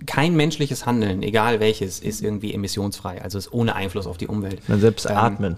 [0.07, 4.61] kein menschliches Handeln, egal welches, ist irgendwie emissionsfrei, also ist ohne Einfluss auf die Umwelt.
[4.69, 5.57] Dann selbst ähm, atmen.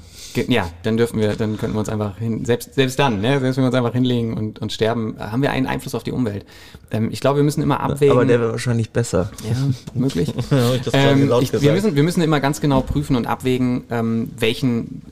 [0.48, 3.56] Ja, dann dürfen wir, dann könnten wir uns einfach hin, selbst, selbst dann, ne, selbst
[3.56, 6.44] wenn wir uns einfach hinlegen und, und sterben, haben wir einen Einfluss auf die Umwelt.
[6.90, 8.12] Ähm, ich glaube, wir müssen immer abwägen.
[8.12, 9.30] Aber der wäre wahrscheinlich besser.
[9.48, 9.56] Ja,
[9.94, 10.32] möglich.
[10.92, 15.02] ähm, ich, wir, müssen, wir müssen immer ganz genau prüfen und abwägen, ähm, welchen,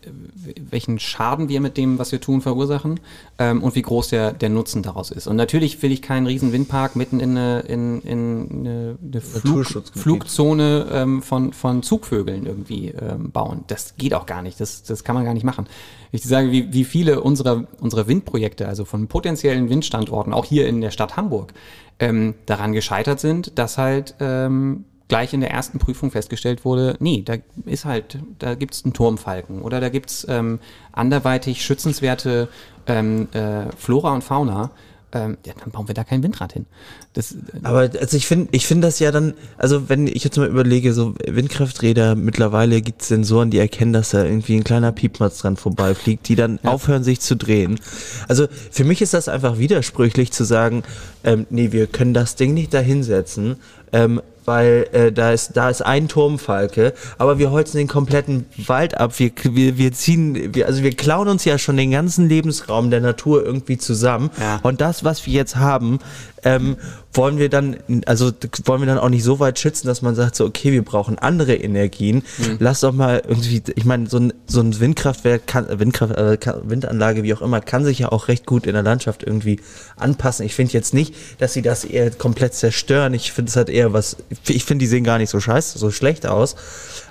[0.70, 3.00] welchen Schaden wir mit dem, was wir tun, verursachen
[3.38, 5.26] ähm, und wie groß der, der Nutzen daraus ist.
[5.26, 9.66] Und natürlich will ich keinen riesen Windpark mitten in eine, in, in eine, eine Flug,
[9.94, 13.64] Flugzone ähm, von, von Zugvögeln irgendwie ähm, bauen.
[13.66, 14.60] Das geht auch gar nicht.
[14.60, 15.66] Das, das kann man gar nicht machen.
[16.12, 20.80] Ich sage, wie, wie viele unserer, unserer Windprojekte, also von potenziellen Windstandorten, auch hier in
[20.80, 21.52] der Stadt Hamburg,
[21.98, 27.22] ähm, daran gescheitert sind, dass halt ähm, gleich in der ersten Prüfung festgestellt wurde, nee,
[27.24, 27.34] da
[27.66, 30.58] ist halt, da gibt es einen Turmfalken oder da gibt es ähm,
[30.90, 32.48] anderweitig schützenswerte
[32.88, 34.72] ähm, äh, Flora und Fauna,
[35.12, 36.66] ähm, ja, dann bauen wir da kein Windrad hin.
[37.12, 40.36] Das, äh, Aber also ich finde ich finde das ja dann, also wenn ich jetzt
[40.36, 44.90] mal überlege, so Windkrafträder, mittlerweile gibt es Sensoren, die erkennen, dass da irgendwie ein kleiner
[44.90, 46.72] Piepmatz dran vorbeifliegt, die dann Ja.
[46.72, 47.78] aufhören sich zu drehen.
[48.26, 50.82] Also für mich ist das einfach widersprüchlich zu sagen,
[51.24, 53.56] ähm, nee, wir können das Ding nicht da hinsetzen,
[53.92, 58.98] ähm, weil äh, da ist da ist ein Turmfalke, aber wir holzen den kompletten Wald
[58.98, 59.18] ab.
[59.18, 63.00] Wir wir, wir ziehen, wir, also wir klauen uns ja schon den ganzen Lebensraum der
[63.00, 64.30] Natur irgendwie zusammen.
[64.38, 64.60] Ja.
[64.62, 65.98] Und das, was wir jetzt haben,
[66.44, 66.76] ähm,
[67.14, 68.32] wollen wir dann, also
[68.64, 71.18] wollen wir dann auch nicht so weit schützen, dass man sagt, so okay, wir brauchen
[71.18, 72.22] andere Energien.
[72.58, 77.22] Lass doch mal irgendwie, ich meine, so ein, so ein Windkraftwerk, kann, Windkraft, äh, Windanlage,
[77.22, 79.60] wie auch immer, kann sich ja auch recht gut in der Landschaft irgendwie
[79.96, 80.44] anpassen.
[80.44, 83.14] Ich finde jetzt nicht, dass sie das eher komplett zerstören.
[83.14, 84.16] Ich finde es halt eher was,
[84.48, 86.56] ich finde, die sehen gar nicht so scheiße, so schlecht aus.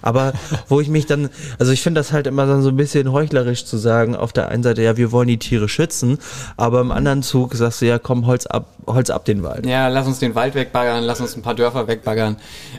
[0.02, 0.34] Aber
[0.68, 3.66] wo ich mich dann, also ich finde das halt immer dann so ein bisschen heuchlerisch
[3.66, 6.18] zu sagen, auf der einen Seite, ja, wir wollen die Tiere schützen,
[6.58, 9.66] aber im anderen Zug sagst du, ja, komm, Holz ab, Holz ab den Wald.
[9.66, 12.38] Ja, lass uns den Wald wegbaggern, lass uns ein paar Dörfer wegbaggern.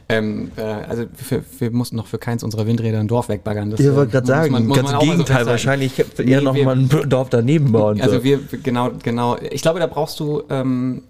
[0.08, 3.70] Ähm, äh, also für, wir mussten noch für keins unserer Windräder ein Dorf wegbaggern.
[3.70, 5.50] Das, Ich äh, wollte gerade muss sagen, man- muss ganz im Gegenteil, festhalten.
[5.50, 8.00] wahrscheinlich eher Nee, noch wir- mal ein Dorf daneben bauen.
[8.00, 8.24] Also so.
[8.24, 9.36] wir, genau, genau.
[9.50, 11.02] Ich glaube, da brauchst du, ähm,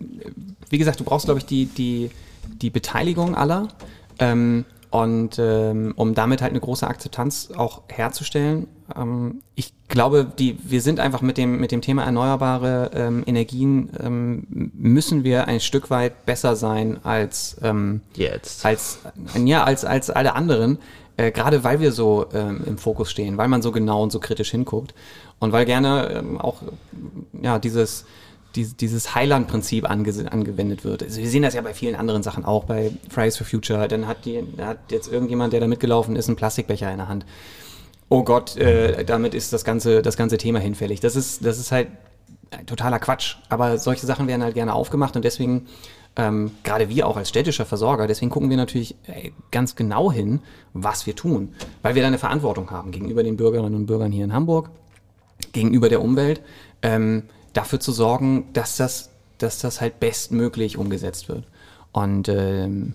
[0.71, 2.11] wie gesagt, du brauchst, glaube ich, die, die,
[2.61, 3.69] die Beteiligung aller.
[4.19, 8.69] Ähm, und ähm, um damit halt eine große Akzeptanz auch herzustellen.
[8.97, 13.91] Ähm, ich glaube, die, wir sind einfach mit dem, mit dem Thema erneuerbare ähm, Energien,
[14.03, 18.65] ähm, müssen wir ein Stück weit besser sein als, ähm, Jetzt.
[18.65, 18.99] als,
[19.45, 20.79] ja, als, als alle anderen.
[21.17, 24.19] Äh, gerade weil wir so ähm, im Fokus stehen, weil man so genau und so
[24.19, 24.95] kritisch hinguckt
[25.39, 26.57] und weil gerne ähm, auch
[27.41, 28.05] ja, dieses,
[28.57, 31.05] dies- dieses Heiland-Prinzip ange angewendet wird.
[31.05, 33.87] Also wir sehen das ja bei vielen anderen Sachen auch, bei Fridays for Future.
[33.87, 37.25] Dann hat, die, hat jetzt irgendjemand, der da mitgelaufen ist, einen Plastikbecher in der Hand.
[38.15, 41.01] Oh Gott, äh, damit ist das ganze, das ganze Thema hinfällig.
[41.01, 41.89] Das ist, das ist halt
[42.65, 43.39] totaler Quatsch.
[43.49, 45.67] Aber solche Sachen werden halt gerne aufgemacht und deswegen,
[46.15, 50.43] ähm, gerade wir auch als städtischer Versorger, deswegen gucken wir natürlich ey, ganz genau hin,
[50.75, 51.57] was wir tun.
[51.83, 54.71] Weil wir da eine Verantwortung haben gegenüber den Bürgerinnen und Bürgern hier in Hamburg,
[55.53, 56.41] gegenüber der Umwelt,
[56.83, 61.49] ähm, dafür zu sorgen, dass das, dass das halt bestmöglich umgesetzt wird.
[61.91, 62.95] Und ähm,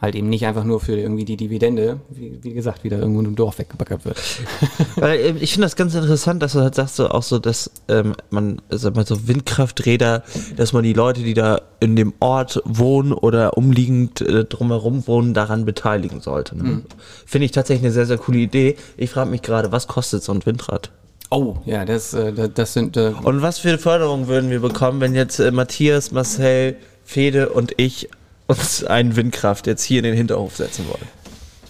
[0.00, 3.26] halt eben nicht einfach nur für irgendwie die Dividende, wie, wie gesagt, wieder irgendwo in
[3.26, 4.18] einem Dorf weggebackert wird.
[4.96, 7.70] Weil, ähm, ich finde das ganz interessant, dass du halt sagst, so auch so, dass
[7.88, 10.22] ähm, man, sag mal so Windkrafträder,
[10.56, 15.32] dass man die Leute, die da in dem Ort wohnen oder umliegend äh, drumherum wohnen,
[15.32, 16.56] daran beteiligen sollte.
[16.58, 16.82] Ne?
[17.24, 18.76] Finde ich tatsächlich eine sehr, sehr coole Idee.
[18.98, 20.90] Ich frage mich gerade, was kostet so ein Windrad?
[21.30, 25.14] Oh, ja, das, äh, das- sind äh, Und was für Förderung würden wir bekommen, wenn
[25.14, 28.08] jetzt äh, Matthias, Marcel, Fede und ich
[28.46, 31.06] uns ein Windkraft jetzt hier in den Hinterhof setzen wollen?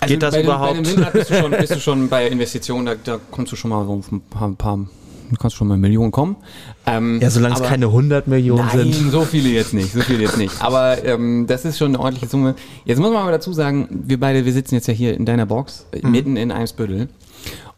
[0.07, 0.77] Geht das Also bei überhaupt?
[0.77, 3.53] Dem, bei dem Windrad bist du schon, bist du schon bei Investitionen, da, da kommst
[3.53, 4.79] du schon mal auf ein paar, ein paar
[5.29, 6.37] du kannst schon mal Millionen kommen.
[6.87, 9.11] Ähm, Ja, solange es keine 100 Millionen Nein, sind.
[9.11, 10.55] so viele jetzt nicht, so viele jetzt nicht.
[10.63, 12.55] Aber ähm, das ist schon eine ordentliche Summe.
[12.85, 15.47] Jetzt muss man aber dazu sagen, wir beide, wir sitzen jetzt ja hier in deiner
[15.47, 17.09] Box, äh, mitten in Eimsbüttel.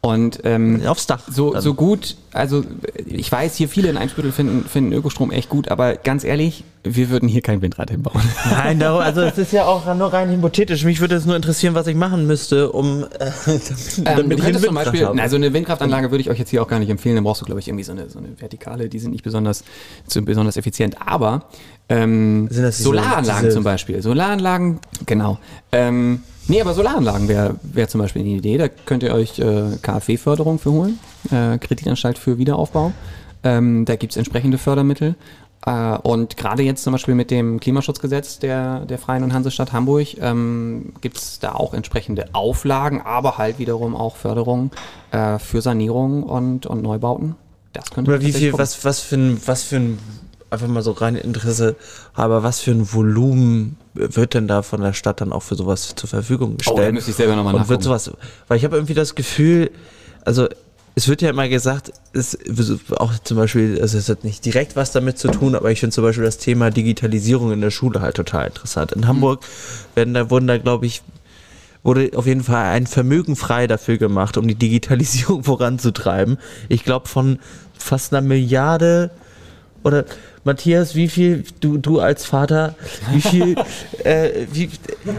[0.00, 1.22] Und ähm, Aufs Dach.
[1.28, 1.60] so, dann.
[1.62, 2.62] so gut, also
[3.04, 7.10] ich weiß, hier viele in Eimsbüttel finden, finden Ökostrom echt gut, aber ganz ehrlich, wir
[7.10, 8.22] würden hier kein Windrad hinbauen.
[8.50, 10.84] Nein, darum- also es ist ja auch nur rein hypothetisch.
[10.84, 13.08] Mich würde es nur interessieren, was ich machen müsste, um äh,
[13.46, 13.58] damit,
[13.98, 15.20] Ähm, damit du ich zum Beispiel, habe.
[15.20, 17.46] also eine Windkraftanlage würde ich euch jetzt hier auch gar nicht empfehlen, dann brauchst du,
[17.46, 19.64] glaube ich, irgendwie so eine, so eine Vertikale, die sind nicht besonders,
[20.06, 20.96] so besonders effizient.
[21.04, 21.46] Aber
[21.88, 25.38] ähm, Sind das diese- Solaranlagen diese- zum Beispiel, Solaranlagen, genau.
[25.72, 29.76] Ähm, nee, aber Solaranlagen wäre wär zum Beispiel eine Idee, da könnt ihr euch äh,
[29.80, 30.98] KfW-Förderung für holen,
[31.30, 32.92] äh, Kreditanstalt für Wiederaufbau.
[33.44, 35.14] Ähm, da gibt's entsprechende Fördermittel.
[35.64, 40.16] Äh, und gerade jetzt zum Beispiel mit dem Klimaschutzgesetz der, der Freien und Hansestadt Hamburg
[40.20, 44.70] ähm, gibt's da auch entsprechende Auflagen, aber halt wiederum auch Förderung
[45.10, 47.36] äh, für Sanierung und, und Neubauten.
[47.72, 48.62] Das könnte Oder wie viel, gucken.
[48.62, 49.98] was, was für ein, was für ein,
[50.50, 51.76] einfach mal so rein Interesse,
[52.14, 55.94] aber was für ein Volumen wird denn da von der Stadt dann auch für sowas
[55.94, 56.78] zur Verfügung gestellt?
[56.78, 58.00] Oh, da müsste ich selber nochmal Und wird nachgucken.
[58.00, 58.10] sowas,
[58.48, 59.70] weil ich habe irgendwie das Gefühl,
[60.24, 60.48] also
[60.94, 62.36] es wird ja immer gesagt, es
[62.96, 65.94] auch zum Beispiel, also es hat nicht direkt was damit zu tun, aber ich finde
[65.94, 68.92] zum Beispiel das Thema Digitalisierung in der Schule halt total interessant.
[68.92, 69.44] In Hamburg
[69.94, 71.02] werden da wurden da glaube ich
[71.84, 76.38] wurde auf jeden Fall ein Vermögen frei dafür gemacht, um die Digitalisierung voranzutreiben.
[76.68, 77.38] Ich glaube von
[77.78, 79.10] fast einer Milliarde
[79.84, 80.04] oder
[80.44, 82.74] Matthias, wie viel du du als Vater,
[83.12, 83.56] wie viel
[84.04, 84.70] äh, wie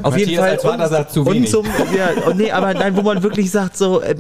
[0.04, 1.54] auf jeden Matthias Fall als Vater sagt zu wenig.
[1.54, 4.16] Unsum, ja, oh, nee, aber nein, wo man wirklich sagt so äh,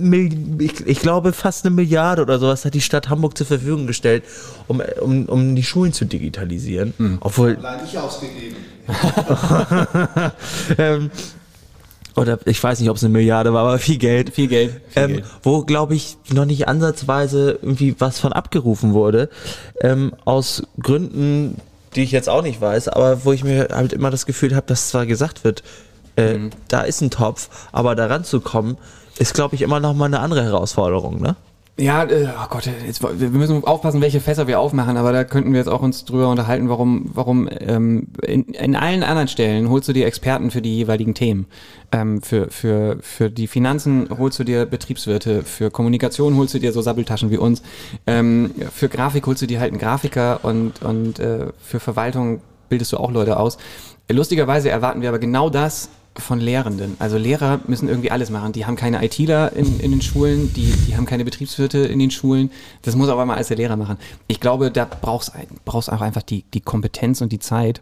[0.59, 4.23] ich, ich glaube fast eine Milliarde oder sowas hat die Stadt Hamburg zur Verfügung gestellt,
[4.67, 7.17] um um, um die Schulen zu digitalisieren, Hm.
[7.21, 8.55] obwohl Allein ich ausgegeben.
[10.77, 11.11] ähm,
[12.19, 14.33] oder ich weiß nicht, ob es eine Milliarde war, aber viel Geld.
[14.33, 14.71] Viel Geld.
[14.89, 15.25] Viel ähm, Geld.
[15.43, 19.29] wo, glaube ich, noch nicht ansatzweise irgendwie was von abgerufen wurde.
[19.81, 21.55] Ähm, aus Gründen,
[21.95, 24.67] die ich jetzt auch nicht weiß, aber wo ich mir halt immer das Gefühl habe,
[24.67, 25.63] dass zwar gesagt wird,
[26.17, 26.49] äh, Mhm.
[26.67, 28.77] da ist ein Topf, aber da ranzukommen,
[29.17, 31.35] ist, glaube ich, immer noch mal eine andere Herausforderung, ne?
[31.79, 35.53] Ja, äh, oh Gott, jetzt, wir müssen aufpassen, welche Fässer wir aufmachen, aber da könnten
[35.53, 39.87] wir jetzt auch uns drüber unterhalten, warum, warum ähm, in, in allen anderen Stellen holst
[39.87, 41.45] du dir Experten für die jeweiligen Themen.
[41.93, 46.73] Ähm, für, für, für die Finanzen holst du dir Betriebswirte, für Kommunikation holst du dir
[46.73, 47.61] so Sabbeltaschen wie uns,
[48.05, 52.91] ähm, für Grafik holst du dir halt einen Grafiker und, und äh, für Verwaltung bildest
[52.91, 53.57] du auch Leute aus.
[54.11, 55.89] Lustigerweise erwarten wir aber genau das
[56.19, 56.95] von Lehrenden.
[56.99, 58.53] Also Lehrer müssen irgendwie alles machen.
[58.53, 62.11] Die haben keine ITler in, in den Schulen, die, die haben keine Betriebswirte in den
[62.11, 62.51] Schulen.
[62.81, 63.97] Das muss aber mal alles der Lehrer machen.
[64.27, 65.31] Ich glaube, da brauchst
[65.65, 67.81] brauchst auch einfach die, die Kompetenz und die Zeit,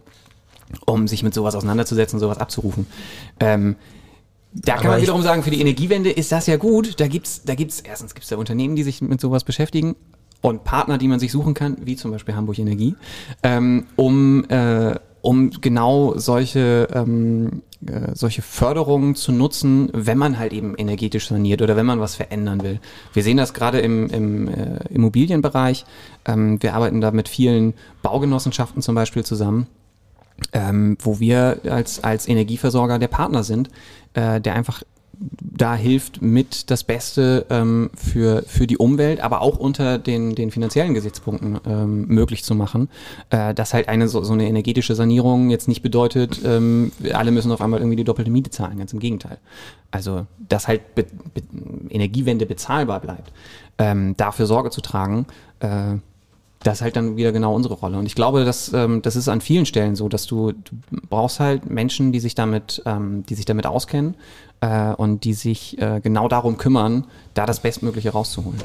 [0.85, 2.87] um sich mit sowas auseinanderzusetzen, sowas abzurufen.
[3.39, 3.75] Ähm,
[4.53, 6.99] da kann Aber man wiederum sagen, für die Energiewende ist das ja gut.
[6.99, 9.95] Da gibt's, da gibt's, erstens gibt's da Unternehmen, die sich mit sowas beschäftigen
[10.41, 12.95] und Partner, die man sich suchen kann, wie zum Beispiel Hamburg Energie,
[13.43, 20.53] ähm, um, äh, um genau solche, ähm, äh, solche Förderungen zu nutzen, wenn man halt
[20.53, 22.79] eben energetisch saniert oder wenn man was verändern will.
[23.13, 25.85] Wir sehen das gerade im, im äh, Immobilienbereich.
[26.25, 29.67] Ähm, wir arbeiten da mit vielen Baugenossenschaften zum Beispiel zusammen
[30.53, 33.69] ähm, wo wir als, als Energieversorger der Partner sind,
[34.13, 34.83] äh, der einfach
[35.19, 40.51] da hilft, mit das Beste ähm, für, für die Umwelt, aber auch unter den, den
[40.51, 42.89] finanziellen Gesichtspunkten ähm, möglich zu machen.
[43.29, 47.51] Äh, dass halt eine so, so eine energetische Sanierung jetzt nicht bedeutet, ähm, alle müssen
[47.51, 49.39] auf einmal irgendwie die doppelte Miete zahlen, ganz im Gegenteil.
[49.89, 51.41] Also, dass halt be, be,
[51.89, 53.31] Energiewende bezahlbar bleibt,
[53.79, 55.25] ähm, dafür Sorge zu tragen,
[55.59, 55.95] äh,
[56.63, 57.97] das ist halt dann wieder genau unsere Rolle.
[57.97, 60.75] Und ich glaube, dass, ähm, das ist an vielen Stellen so, dass du, du
[61.09, 64.15] brauchst halt Menschen, die sich damit, ähm, die sich damit auskennen
[64.61, 68.61] äh, und die sich äh, genau darum kümmern, da das Bestmögliche rauszuholen.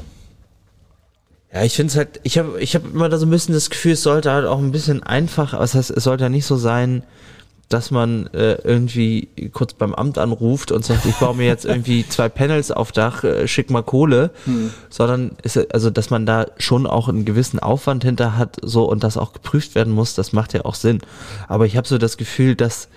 [1.53, 3.69] Ja, ich finde es halt, ich habe ich hab immer da so ein bisschen das
[3.69, 6.55] Gefühl, es sollte halt auch ein bisschen einfach, das heißt, es sollte ja nicht so
[6.55, 7.03] sein,
[7.69, 12.07] dass man äh, irgendwie kurz beim Amt anruft und sagt, ich baue mir jetzt irgendwie
[12.09, 14.31] zwei Panels auf Dach, äh, schick mal Kohle,
[14.89, 19.03] sondern ist, also, dass man da schon auch einen gewissen Aufwand hinter hat, so und
[19.03, 20.99] das auch geprüft werden muss, das macht ja auch Sinn.
[21.47, 22.89] Aber ich habe so das Gefühl, dass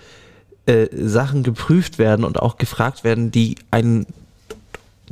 [0.67, 4.05] äh, Sachen geprüft werden und auch gefragt werden, die ein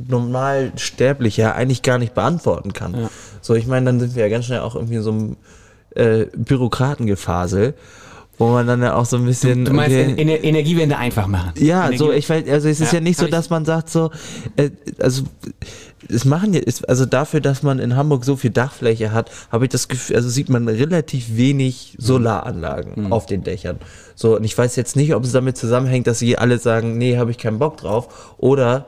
[0.08, 2.94] normal Sterblicher eigentlich gar nicht beantworten kann.
[2.94, 3.10] Ja.
[3.40, 5.36] So, ich meine, dann sind wir ja ganz schnell auch irgendwie in so einem
[5.94, 7.74] äh, Bürokratengefasel,
[8.38, 9.64] wo man dann ja auch so ein bisschen.
[9.64, 11.52] Du meinst okay, Ener- Ener- Energiewende einfach machen.
[11.56, 13.88] ja, Energie so, ich weiß, also es ist Ja, ja, nicht so, dass man sagt
[13.88, 14.10] so,
[14.56, 15.22] äh, also
[16.08, 19.64] es machen ja, ist, also dafür, dass man in Hamburg so viel Dachfläche hat, habe
[19.64, 23.78] ich das Gefühl, also sieht man relativ wenig Solaranlagen auf den Dächern.
[24.14, 27.16] So, und ich weiß jetzt nicht, ob es damit zusammenhängt, dass sie alle sagen, nee,
[27.16, 28.86] habe ich keinen Bock drauf, oder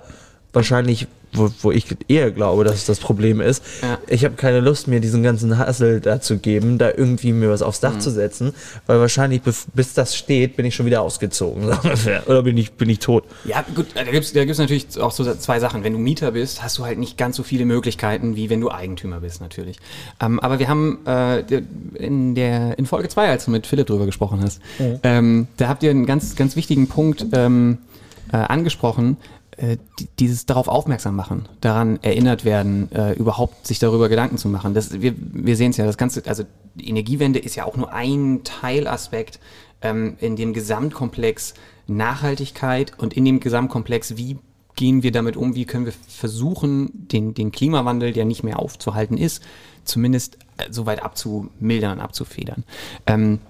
[0.52, 1.06] wahrscheinlich,
[1.38, 3.98] wo, wo ich eher glaube, dass es das Problem ist, Ja.
[4.08, 7.62] ich habe keine Lust mehr, diesen ganzen Hassel da zu geben, da irgendwie mir was
[7.62, 8.00] aufs Dach Mhm.
[8.00, 8.52] zu setzen,
[8.86, 11.64] weil wahrscheinlich, bis das steht, bin ich schon wieder ausgezogen,
[12.26, 13.24] oder bin ich, bin ich tot.
[13.44, 15.84] Ja, gut, da gibt's da gibt's natürlich auch so zwei Sachen.
[15.84, 18.70] Wenn du Mieter bist, hast du halt nicht ganz so viele Möglichkeiten, wie wenn du
[18.70, 19.78] Eigentümer bist, natürlich.
[20.20, 21.40] Ähm, aber wir haben äh,
[21.94, 24.60] in, der, in Folge 2, als du mit Philipp drüber gesprochen hast,
[25.02, 27.78] ähm, da habt ihr einen ganz, ganz wichtigen Punkt ähm,
[28.32, 29.16] äh, angesprochen,
[30.18, 34.74] dieses darauf aufmerksam machen, daran erinnert werden, äh, überhaupt sich darüber Gedanken zu machen.
[34.74, 36.44] Das, wir wir sehen es ja, das Ganze, also
[36.74, 39.40] die Energiewende ist ja auch nur ein Teilaspekt
[39.82, 41.54] ähm, in dem Gesamtkomplex
[41.88, 44.38] Nachhaltigkeit und in dem Gesamtkomplex, wie
[44.76, 49.16] gehen wir damit um, wie können wir versuchen, den, den Klimawandel, der nicht mehr aufzuhalten
[49.16, 49.42] ist,
[49.84, 52.62] zumindest äh, so weit abzumildern, abzufedern.
[53.06, 53.40] Ähm,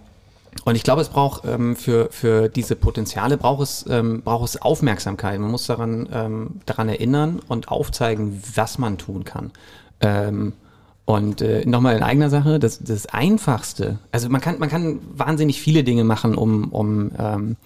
[0.64, 4.60] und ich glaube, es braucht ähm, für, für diese Potenziale braucht es, ähm, braucht es
[4.60, 5.38] Aufmerksamkeit.
[5.40, 9.52] Man muss daran, ähm, daran erinnern und aufzeigen, was man tun kann.
[10.00, 10.52] Ähm,
[11.04, 15.58] und äh, nochmal in eigener Sache, das, das Einfachste, also man kann, man kann wahnsinnig
[15.58, 17.56] viele Dinge machen, um, um ähm,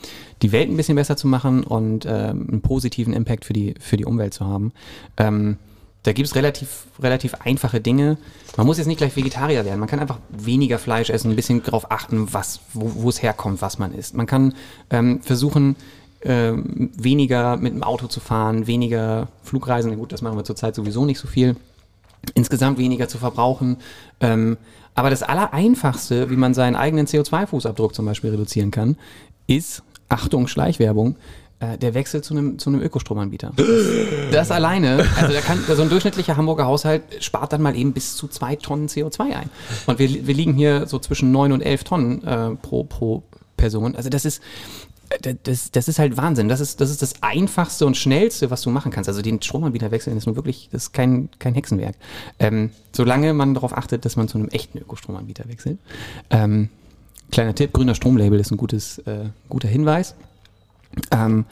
[0.43, 3.97] die Welt ein bisschen besser zu machen und ähm, einen positiven Impact für die, für
[3.97, 4.73] die Umwelt zu haben.
[6.03, 8.19] Da gibt es relativ, relativ einfache Dinge.
[8.57, 9.79] Man muss jetzt nicht gleich Vegetarier werden.
[9.79, 13.79] Man kann einfach weniger Fleisch essen, ein bisschen darauf achten, was, wo, es herkommt, was
[13.79, 14.15] man isst.
[14.15, 14.55] Man kann
[14.91, 15.77] ähm, versuchen,
[16.23, 19.97] ähm, weniger mit dem Auto zu fahren, weniger Flugreisen.
[19.97, 21.57] Gut, das machen wir zurzeit sowieso nicht so viel.
[22.35, 23.77] Insgesamt weniger zu verbrauchen.
[24.21, 24.57] Ähm,
[24.95, 28.97] aber das Allereinfachste, wie man seinen eigenen CO2-Fußabdruck zum Beispiel reduzieren kann,
[29.47, 31.17] ist, Achtung, Schleichwerbung,
[31.63, 33.53] äh, der Wechsel zu einem, zu einem Ökostromanbieter.
[33.57, 33.67] Das,
[34.33, 38.17] das alleine, also da kann, so ein durchschnittlicher Hamburger Haushalt spart dann mal eben bis
[38.17, 39.51] zu zwei Tonnen CO2 ein.
[39.87, 43.23] Und wir, wir liegen hier so zwischen neun und elf Tonnen äh, pro, pro
[43.57, 43.95] Person.
[43.95, 44.43] Also das ist,
[45.45, 46.49] das, das ist halt Wahnsinn.
[46.49, 49.09] Das ist, das ist das Einfachste und Schnellste, was du machen kannst.
[49.09, 51.95] Also den Stromanbieter wechseln ist nur wirklich, das ist kein, kein Hexenwerk.
[52.41, 55.79] Ähm, solange man darauf achtet, dass man zu einem echten Ökostromanbieter wechselt.
[56.31, 56.71] Ähm,
[57.31, 60.17] kleiner Tipp, grüner Stromlabel ist ein gutes, äh, guter Hinweis.
[61.11, 61.45] Ähm,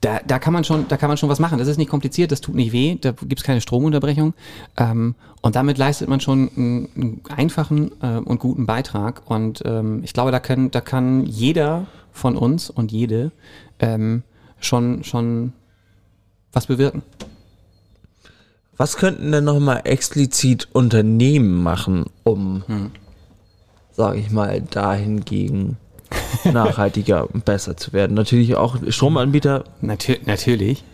[0.00, 1.58] da, da, kann man schon, da kann man schon was machen.
[1.58, 4.34] Das ist nicht kompliziert, das tut nicht weh, da gibt es keine Stromunterbrechung.
[4.78, 9.22] Ähm, und damit leistet man schon einen, einen einfachen äh, und guten Beitrag.
[9.26, 13.30] Und ähm, ich glaube, da, können, da kann jeder von uns und jede
[13.78, 14.22] ähm,
[14.58, 15.52] schon, schon
[16.52, 17.02] was bewirken.
[18.76, 22.90] Was könnten denn nochmal explizit Unternehmen machen, um, hm.
[23.92, 25.76] sage ich mal, dahingegen
[26.52, 28.14] nachhaltiger und besser zu werden?
[28.14, 29.64] Natürlich auch Stromanbieter.
[29.80, 30.84] Natür natürlich.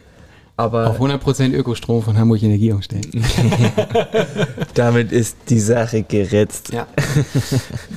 [0.59, 3.05] Aber auf 100% Ökostrom von Hamburg Energie umstellen.
[4.75, 6.73] Damit ist die Sache geritzt.
[6.73, 6.87] Ja.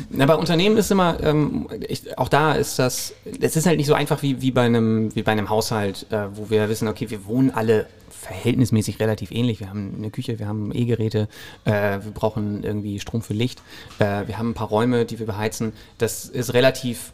[0.10, 3.88] Na, bei Unternehmen ist immer, ähm, ich, auch da ist das, es ist halt nicht
[3.88, 7.10] so einfach wie, wie, bei, einem, wie bei einem Haushalt, äh, wo wir wissen, okay,
[7.10, 9.62] wir wohnen alle verhältnismäßig relativ ähnlich.
[9.62, 11.30] Wir haben eine Küche, wir haben E-Geräte,
[11.64, 13.62] äh, wir brauchen irgendwie Strom für Licht,
[14.00, 15.72] äh, wir haben ein paar Räume, die wir beheizen.
[15.98, 17.14] Das ist relativ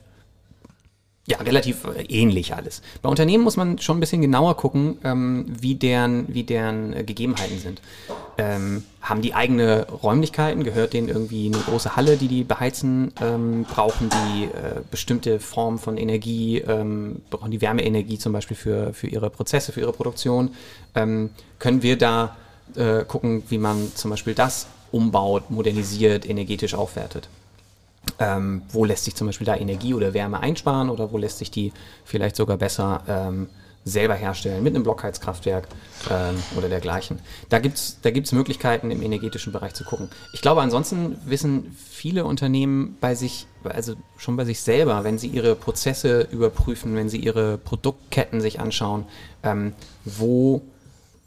[1.28, 2.82] ja, relativ äh, ähnlich alles.
[3.02, 7.04] Bei Unternehmen muss man schon ein bisschen genauer gucken, ähm, wie deren, wie deren äh,
[7.04, 7.82] Gegebenheiten sind.
[8.38, 10.64] Ähm, haben die eigene Räumlichkeiten?
[10.64, 13.12] Gehört denen irgendwie eine große Halle, die die beheizen?
[13.22, 16.60] Ähm, brauchen die äh, bestimmte Formen von Energie?
[16.60, 20.52] Ähm, brauchen die Wärmeenergie zum Beispiel für, für ihre Prozesse, für ihre Produktion?
[20.94, 22.36] Ähm, können wir da
[22.76, 27.30] äh, gucken, wie man zum Beispiel das umbaut, modernisiert, energetisch aufwertet?
[28.20, 31.52] Ähm, wo lässt sich zum Beispiel da Energie oder Wärme einsparen oder wo lässt sich
[31.52, 31.74] die
[32.06, 33.48] vielleicht sogar besser ähm,
[33.86, 35.68] selber herstellen mit einem Blockheizkraftwerk
[36.10, 37.20] ähm, oder dergleichen.
[37.50, 40.10] Da gibt es da gibt's Möglichkeiten im energetischen Bereich zu gucken.
[40.34, 45.28] Ich glaube, ansonsten wissen viele Unternehmen bei sich, also schon bei sich selber, wenn sie
[45.28, 49.06] ihre Prozesse überprüfen, wenn sie ihre Produktketten sich anschauen,
[49.44, 50.64] ähm, wo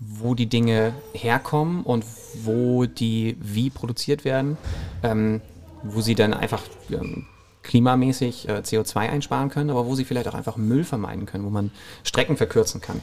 [0.01, 2.05] wo die Dinge herkommen und
[2.45, 4.57] wo die wie produziert werden.
[5.03, 5.41] Ähm,
[5.83, 7.27] wo sie dann einfach ähm,
[7.63, 11.51] klimamäßig äh, CO2 einsparen können, aber wo sie vielleicht auch einfach Müll vermeiden können, wo
[11.51, 11.71] man
[12.05, 13.01] Strecken verkürzen kann.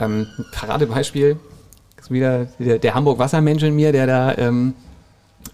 [0.00, 1.38] Ähm, Paradebeispiel
[1.96, 4.74] ist wieder der, der Hamburg-Wassermensch in mir, der da, ähm,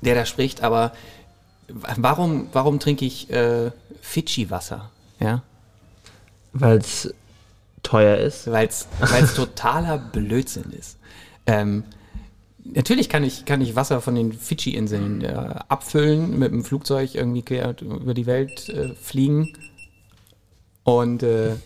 [0.01, 0.93] der da spricht, aber
[1.69, 4.91] warum, warum trinke ich äh, Fidschi-Wasser?
[5.21, 5.43] Ja?
[6.53, 7.13] Weil es
[7.83, 8.51] teuer ist.
[8.51, 10.99] Weil es totaler Blödsinn ist.
[11.47, 11.85] Ähm,
[12.65, 15.29] Natürlich kann ich, kann ich Wasser von den Fidschi-Inseln äh,
[15.69, 19.53] abfüllen, mit dem Flugzeug irgendwie quer über die Welt äh, fliegen
[20.83, 21.57] und, äh,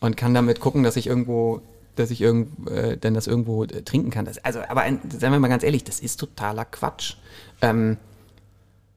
[0.00, 1.60] und kann damit gucken, dass ich irgendwo,
[1.94, 4.24] dass ich irgend, äh, dann das irgendwo äh, trinken kann.
[4.24, 7.16] Das, also, aber ein, seien wir mal ganz ehrlich, das ist totaler Quatsch.
[7.60, 7.98] Ähm,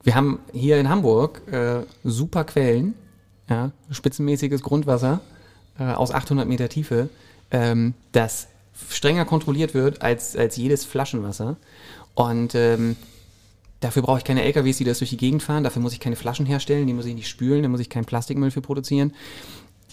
[0.02, 2.94] wir haben hier in Hamburg äh, super Quellen,
[3.50, 5.20] ja, spitzenmäßiges Grundwasser
[5.76, 7.08] aus 800 Meter Tiefe,
[7.50, 8.46] ähm, das
[8.90, 11.56] strenger kontrolliert wird als, als jedes Flaschenwasser.
[12.14, 12.96] Und ähm,
[13.80, 15.64] dafür brauche ich keine LKWs, die das durch die Gegend fahren.
[15.64, 18.04] Dafür muss ich keine Flaschen herstellen, die muss ich nicht spülen, da muss ich keinen
[18.04, 19.14] Plastikmüll für produzieren.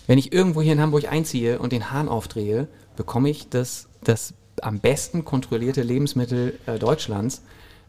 [0.08, 4.34] Wenn ich irgendwo hier in Hamburg einziehe und den Hahn aufdrehe, bekomme ich das, das
[4.62, 7.42] am besten kontrollierte Lebensmittel äh, Deutschlands.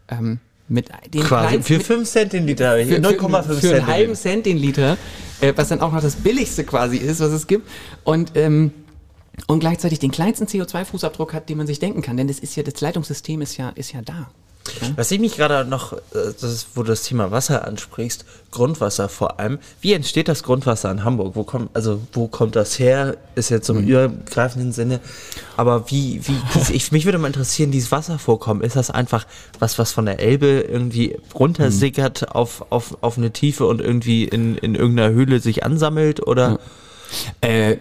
[0.09, 3.59] Ähm, mit den Quasi für 5 Cent den Liter, 0,5 Cent.
[3.59, 4.97] Für einen halben Cent den Liter,
[5.41, 7.67] äh, was dann auch noch das billigste quasi ist, was es gibt.
[8.03, 8.71] Und ähm,
[9.47, 12.17] und gleichzeitig den kleinsten CO2-Fußabdruck hat, den man sich denken kann.
[12.17, 14.29] Denn das ist ja, das Leitungssystem ist ja, ist ja da.
[14.81, 14.87] Ja?
[14.95, 19.09] Was ich mich gerade noch, äh, das ist, wo du das Thema Wasser ansprichst, Grundwasser
[19.09, 19.59] vor allem.
[19.81, 21.35] Wie entsteht das Grundwasser in Hamburg?
[21.35, 23.17] Wo kommt, also wo kommt das her?
[23.35, 23.87] Ist jetzt im mhm.
[23.87, 24.99] übergreifenden Sinne.
[25.57, 26.37] Aber wie, wie,
[26.73, 29.25] ich, mich würde mal interessieren, dieses Wasservorkommen, ist das einfach
[29.59, 32.27] was, was von der Elbe irgendwie runtersickert mhm.
[32.29, 36.25] auf, auf, auf eine Tiefe und irgendwie in, in irgendeiner Höhle sich ansammelt?
[36.25, 36.51] Oder?
[36.51, 36.59] Ja.
[37.41, 37.77] Äh,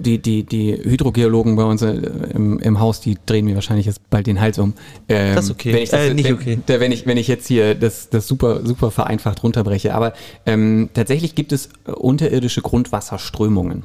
[0.00, 1.92] die, die, die Hydrogeologen bei uns äh,
[2.34, 4.74] im, im Haus, die drehen mir wahrscheinlich jetzt bald den Hals um.
[5.08, 5.72] Ähm, das ist okay.
[5.72, 6.58] Wenn ich, das, äh, nicht okay.
[6.66, 9.94] Wenn, wenn, ich, wenn ich jetzt hier das, das super, super vereinfacht runterbreche.
[9.94, 10.12] Aber
[10.46, 13.84] ähm, tatsächlich gibt es unterirdische Grundwasserströmungen.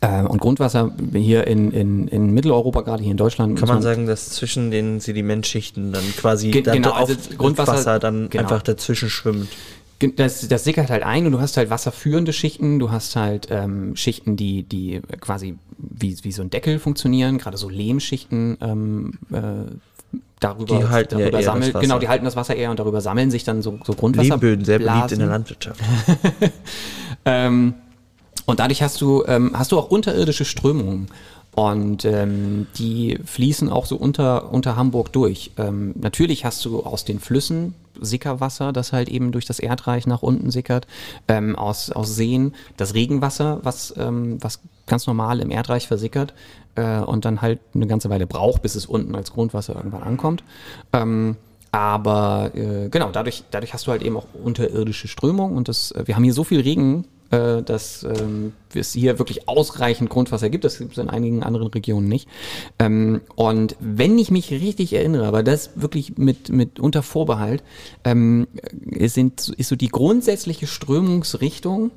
[0.00, 3.58] Äh, und Grundwasser hier in, in, in Mitteleuropa, gerade hier in Deutschland.
[3.58, 8.30] Kann man, sagen, dass zwischen den Sedimentschichten dann quasi ge dann genau, also Grundwasser dann
[8.30, 8.44] genau.
[8.44, 9.48] einfach dazwischen schwimmt
[10.16, 13.96] das, das sickert halt ein und du hast halt wasserführende Schichten, du hast halt ähm,
[13.96, 20.18] Schichten, die, die quasi wie, wie so ein Deckel funktionieren, gerade so Lehmschichten ähm, äh,
[20.40, 23.30] darüber, die halten darüber ja sammeln, genau, die halten das Wasser eher und darüber sammeln
[23.30, 24.30] sich dann so, so Grundwasser.
[24.30, 25.80] Lehmböden, sehr beliebt in der Landwirtschaft.
[27.24, 27.74] ähm,
[28.46, 31.08] und dadurch hast du, ähm, hast du auch unterirdische Strömungen.
[31.54, 35.52] Und ähm, die fließen auch so unter, unter Hamburg durch.
[35.56, 40.22] Ähm, natürlich hast du aus den Flüssen Sickerwasser, das halt eben durch das Erdreich nach
[40.22, 40.86] unten sickert,
[41.28, 46.34] ähm, aus, aus Seen, das Regenwasser, was, ähm, was ganz normal im Erdreich versickert
[46.74, 50.42] äh, und dann halt eine ganze Weile braucht, bis es unten als Grundwasser irgendwann ankommt.
[50.92, 51.36] Ähm,
[51.74, 56.06] aber äh, genau, dadurch, dadurch hast du halt eben auch unterirdische Strömung und das, äh,
[56.06, 57.04] wir haben hier so viel Regen,
[57.34, 60.64] äh, dass ähm, es hier wirklich ausreichend Grundwasser gibt.
[60.64, 62.28] Das gibt es in einigen anderen Regionen nicht.
[62.78, 67.62] Ähm, und wenn ich mich richtig erinnere, aber das wirklich mit, mit unter Vorbehalt,
[68.04, 68.46] ähm,
[69.00, 71.90] sind, ist so die grundsätzliche Strömungsrichtung.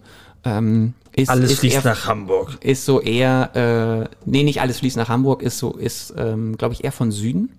[0.43, 2.57] Ähm, ist, Alles ist fließt eher, nach Hamburg.
[2.61, 6.73] Ist so eher, äh, nee, nicht alles fließt nach Hamburg, ist so, ist, ähm, glaube
[6.73, 7.49] ich, eher von Süden,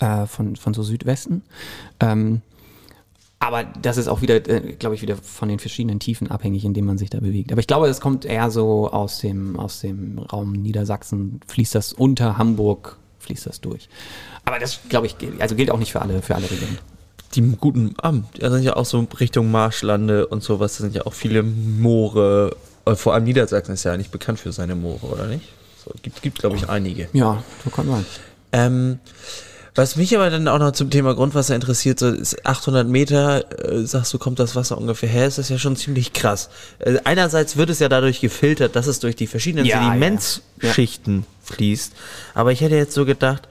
[0.00, 1.42] äh, von, von so Südwesten.
[2.00, 2.42] Ähm,
[3.38, 6.74] aber das ist auch wieder, äh, glaube ich, wieder von den verschiedenen Tiefen abhängig, in
[6.74, 7.52] denen man sich da bewegt.
[7.52, 11.92] Aber ich glaube, es kommt eher so aus dem, aus dem Raum Niedersachsen, fließt das
[11.92, 13.88] unter Hamburg, fließt das durch.
[14.44, 16.78] Aber das, glaube ich, gilt- also gilt auch nicht für alle, für alle Regionen.
[17.34, 21.04] Die guten, ah, da sind ja auch so Richtung Marschlande und sowas, da sind ja
[21.06, 22.56] auch viele Moore.
[22.86, 25.44] Äh, Vor allem Niedersachsen ist ja eigentlich bekannt für seine Moore, oder nicht?
[25.84, 27.08] So, gibt, gibt glaube ich, einige.
[27.12, 28.06] Ja, so kann man.
[28.52, 28.98] Ähm,
[29.76, 33.84] was mich aber dann auch noch zum Thema Grundwasser interessiert, so ist 800 Meter, äh,
[33.86, 36.48] sagst du, kommt das Wasser ungefähr her, ist das ja schon ziemlich krass.
[36.78, 41.92] Äh, einerseits wird es ja dadurch gefiltert, dass es durch die verschiedenen Ja, Sedimentsschichten fließt.
[42.34, 43.48] Aber ich hätte jetzt so gedacht,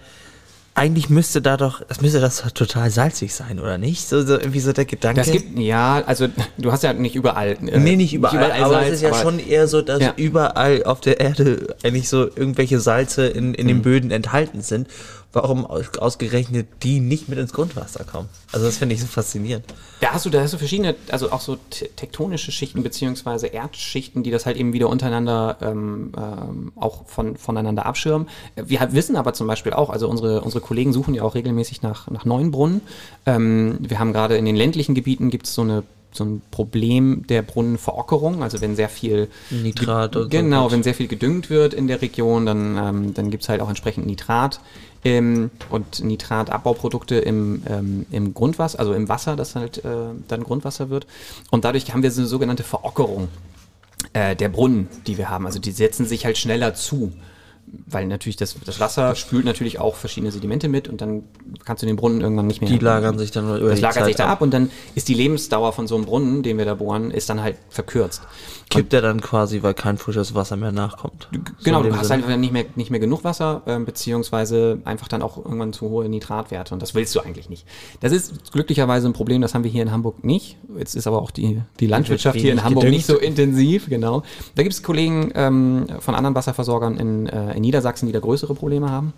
[0.78, 4.10] eigentlich müsste da doch, das müsste das total salzig sein, oder nicht?
[4.10, 5.22] So, so irgendwie so der Gedanke.
[5.22, 7.52] Das gibt, ja, also du hast ja nicht überall.
[7.66, 10.14] Äh, Nee, nicht überall, aber es ist ja schon eher so, dass Ja.
[10.18, 13.70] überall auf der Erde eigentlich so irgendwelche Salze in, in Mhm.
[13.70, 14.90] den Böden enthalten sind.
[15.36, 18.30] Warum aus- ausgerechnet die nicht mit ins Grundwasser kommen?
[18.54, 19.66] Also das finde ich so faszinierend.
[20.00, 24.24] Da hast du, da hast du verschiedene, also auch so te- tektonische Schichten beziehungsweise Erdschichten,
[24.24, 28.30] die das halt eben wieder untereinander ähm, ähm, auch von, voneinander abschirmen.
[28.56, 32.10] Wir wissen aber zum Beispiel auch, also unsere, unsere Kollegen suchen ja auch regelmäßig nach,
[32.10, 32.80] nach neuen Brunnen.
[33.26, 35.84] Ähm, wir haben gerade in den ländlichen Gebieten gibt es so eine
[36.16, 40.72] so ein Problem der Brunnenverockerung, also wenn sehr viel Nitrat und so genau, Quatsch.
[40.74, 43.70] wenn sehr viel gedüngt wird in der Region, dann, ähm, dann gibt es halt auch
[43.70, 44.60] entsprechend Nitrat
[45.04, 49.90] ähm, und Nitratabbauprodukte im, ähm, im Grundwasser, also im Wasser, das halt äh,
[50.28, 51.08] dann Grundwasser wird.
[51.52, 53.30] Und dadurch haben wir so eine sogenannte Verockerung
[54.14, 55.46] äh, der Brunnen, die wir haben.
[55.46, 57.14] Also die setzen sich halt schneller zu.
[57.88, 61.24] Weil natürlich das, das Wasser spült natürlich auch verschiedene Sedimente mit und dann
[61.66, 62.70] kannst du den Brunnen irgendwann nicht mehr.
[62.70, 65.08] Die lagern sich dann über Das die lagert Zeit sich da ab und dann ist
[65.08, 68.22] die Lebensdauer von so einem Brunnen, den wir da bohren, ist dann halt verkürzt.
[68.70, 71.28] Kippt er dann quasi, weil kein frisches Wasser mehr nachkommt.
[71.64, 72.24] Genau, So du hast Sinne.
[72.24, 76.08] einfach nicht mehr, nicht mehr genug Wasser, ähm, beziehungsweise einfach dann auch irgendwann zu hohe
[76.10, 77.66] Nitratwerte und das willst du eigentlich nicht.
[78.00, 80.58] Das ist glücklicherweise ein Problem, das haben wir hier in Hamburg nicht.
[80.78, 82.98] Jetzt ist aber auch die, die Landwirtschaft hier in Hamburg gedüngt.
[82.98, 84.24] nicht so intensiv, genau.
[84.56, 88.56] Da gibt es Kollegen ähm, von anderen Wasserversorgern in, äh, in Niedersachsen, die da größere
[88.56, 89.14] Probleme haben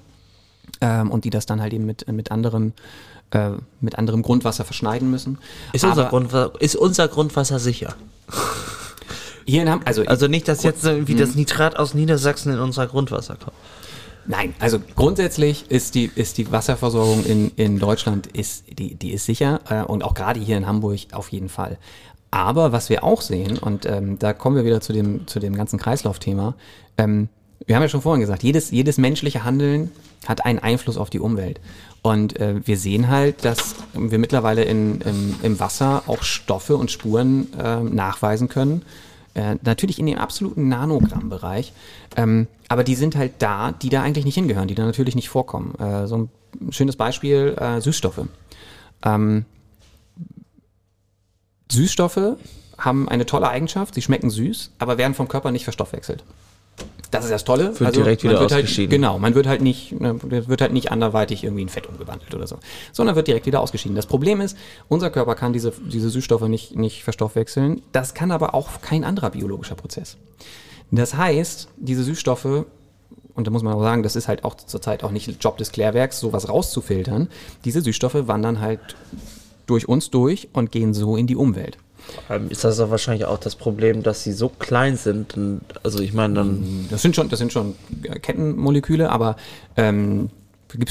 [0.82, 2.74] ähm, und die das dann halt eben mit, mit anderem
[3.32, 5.38] äh, mit anderem Grundwasser verschneiden müssen.
[5.74, 7.96] Ist unser, Aber Grundwasser, ist unser Grundwasser sicher?
[9.46, 12.88] hier in Hamburg, also, Also nicht, dass jetzt irgendwie das Nitrat aus Niedersachsen in unser
[12.88, 13.56] Grundwasser kommt.
[14.30, 19.26] Nein, also grundsätzlich ist die, ist die Wasserversorgung in, in Deutschland ist, die, die ist
[19.26, 21.78] sicher äh, und auch gerade hier in Hamburg auf jeden Fall.
[22.30, 25.56] Aber was wir auch sehen, und ähm, da kommen wir wieder zu dem, zu dem
[25.56, 26.56] ganzen Kreislaufthema,
[26.98, 27.30] ähm,
[27.66, 29.92] wir haben ja schon vorhin gesagt, jedes, jedes menschliche Handeln
[30.28, 31.60] hat einen Einfluss auf die Umwelt.
[32.02, 36.92] Und äh, wir sehen halt, dass wir mittlerweile in, im, im Wasser auch Stoffe und
[36.92, 38.84] Spuren ähm, nachweisen können,
[39.34, 41.74] äh, natürlich in dem absoluten Nanogramm-Bereich.
[42.16, 45.30] Ähm, aber die sind halt da, die da eigentlich nicht hingehören, die da natürlich nicht
[45.30, 45.76] vorkommen.
[45.80, 48.22] Äh, so ein schönes Beispiel, äh, Süßstoffe.
[49.04, 49.46] Ähm,
[51.72, 52.38] Süßstoffe
[52.78, 56.24] haben eine tolle Eigenschaft, sie schmecken süß, aber werden vom Körper nicht verstoffwechselt.
[57.12, 57.70] Das ist das Tolle.
[57.70, 58.90] Also Wird direkt man wieder wird halt, ausgeschieden.
[58.90, 62.48] Genau, man wird halt nicht, ne, wird halt nicht anderweitig irgendwie in Fett umgewandelt oder
[62.48, 62.58] so,
[62.92, 63.96] sondern wird direkt wieder ausgeschieden.
[63.96, 67.82] Das Problem ist, unser Körper kann diese, diese Süßstoffe nicht, nicht verstoffwechseln.
[67.92, 70.18] Das kann aber auch kein anderer biologischer Prozess.
[70.92, 72.66] Das heißt, diese Süßstoffe,
[73.36, 75.72] und da muss man auch sagen, das ist halt auch zurzeit auch nicht Job des
[75.72, 77.30] Klärwerks, sowas rauszufiltern.
[77.66, 78.96] Diese Süßstoffe wandern halt
[79.66, 81.78] durch uns durch und gehen so in die Umwelt.
[82.30, 85.36] Ähm, Ist das wahrscheinlich auch das Problem, dass sie so klein sind?
[85.38, 89.36] Und, also ich meine dann, Das sind schon, das sind schon äh, Kettenmoleküle, aber
[89.76, 90.30] ähm,
[90.70, 90.90] gibt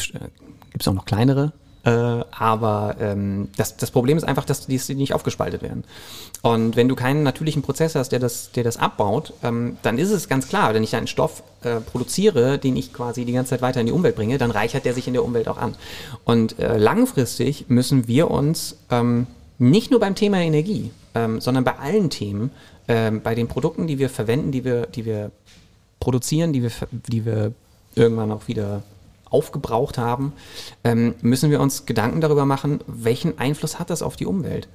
[0.79, 1.53] es auch noch kleinere.
[1.87, 5.85] Äh, aber ähm, das, das Problem ist einfach, dass die, die nicht aufgespaltet werden.
[6.43, 10.11] Und wenn du keinen natürlichen Prozess hast, der das, der das abbaut, ähm, dann ist
[10.11, 13.63] es ganz klar, wenn ich einen Stoff äh, produziere, den ich quasi die ganze Zeit
[13.63, 15.77] weiter in die Umwelt bringe, dann reichert der sich in der Umwelt auch an.
[16.25, 21.77] Und äh, langfristig müssen wir uns ähm, nicht nur beim Thema Energie, ähm, sondern bei
[21.79, 22.51] allen Themen,
[22.89, 25.31] ähm, bei den Produkten, die wir verwenden, die wir, die wir
[25.99, 27.53] produzieren, die wir, die wir
[27.95, 28.83] irgendwann auch wieder
[29.31, 30.35] aufgebraucht haben,
[30.85, 34.69] ähm, müssen wir uns Gedanken darüber machen, welchen Einfluss hat das auf die Umwelt.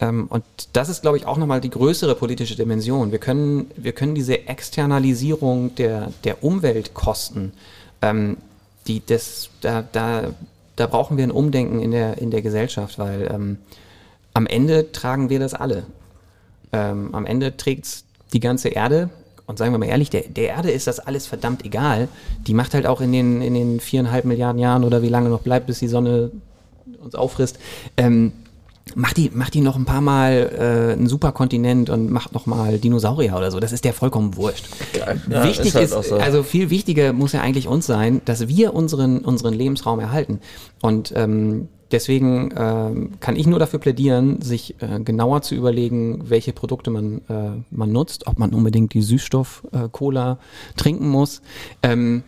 [0.00, 3.12] Ähm, und das ist, glaube ich, auch nochmal die größere politische Dimension.
[3.12, 7.52] Wir können, wir können diese Externalisierung der, der Umweltkosten,
[8.02, 8.36] ähm,
[8.88, 10.34] die, das, da, da,
[10.74, 13.58] da brauchen wir ein Umdenken in der, in der Gesellschaft, weil ähm,
[14.38, 15.82] am Ende tragen wir das alle.
[16.72, 19.10] Ähm, am Ende trägt es die ganze Erde.
[19.46, 22.06] Und sagen wir mal ehrlich, der, der Erde ist das alles verdammt egal.
[22.46, 25.40] Die macht halt auch in den, in den viereinhalb Milliarden Jahren oder wie lange noch
[25.40, 26.30] bleibt, bis die Sonne
[27.02, 27.58] uns auffrisst,
[27.96, 28.32] ähm,
[28.94, 32.78] Mach die, mach die noch ein paar Mal äh, einen Superkontinent und macht noch mal
[32.78, 33.60] Dinosaurier oder so.
[33.60, 34.64] Das ist der vollkommen wurscht.
[34.94, 35.20] Geil.
[35.28, 36.16] Ja, Wichtig ist ist, halt auch so.
[36.16, 40.40] also viel wichtiger muss ja eigentlich uns sein, dass wir unseren, unseren Lebensraum erhalten.
[40.80, 46.52] Und ähm, deswegen ähm, kann ich nur dafür plädieren, sich äh, genauer zu überlegen, welche
[46.52, 50.38] Produkte man, äh, man nutzt, ob man unbedingt die Süßstoff-Cola
[50.76, 51.42] trinken muss.
[51.82, 52.22] Ähm,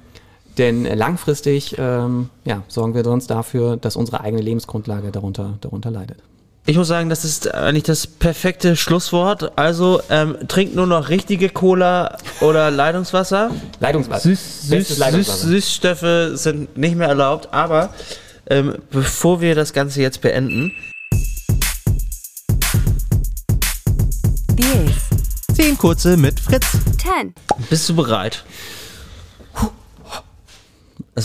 [0.59, 6.19] denn langfristig ähm, ja, sorgen wir sonst dafür, dass unsere eigene Lebensgrundlage darunter, darunter leidet.
[6.67, 9.59] Ich muss sagen, das ist eigentlich das perfekte Schlusswort.
[9.59, 13.51] Also ähm, trinkt nur noch richtige Cola oder Leitungswasser.
[13.81, 14.29] Leitungswasser.
[14.29, 15.49] Süß, süß, Leitungswasser.
[15.49, 17.49] süß, Süßstoffe sind nicht mehr erlaubt.
[17.53, 17.91] Aber
[18.51, 20.73] ähm, bevor wir das Ganze jetzt beenden,
[24.57, 25.57] This.
[25.57, 26.67] Zehn kurze mit Fritz.
[26.99, 27.35] 10.
[27.71, 28.45] bist du bereit?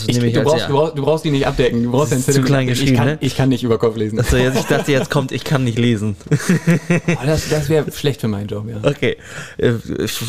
[0.01, 0.67] Also Ich, du, brauchst, ja.
[0.67, 1.83] du, brauchst, du brauchst die nicht abdecken.
[1.83, 3.17] Du brauchst Das ist zu klein geschrieben, ich kann, ne?
[3.21, 4.19] Ich kann nicht über Kopf lesen.
[4.19, 6.15] Also jetzt, ich dachte, jetzt kommt, ich kann nicht lesen.
[7.07, 8.77] Oh, das das wäre schlecht für meinen Job, ja.
[8.83, 9.17] Okay,
[9.57, 9.73] äh,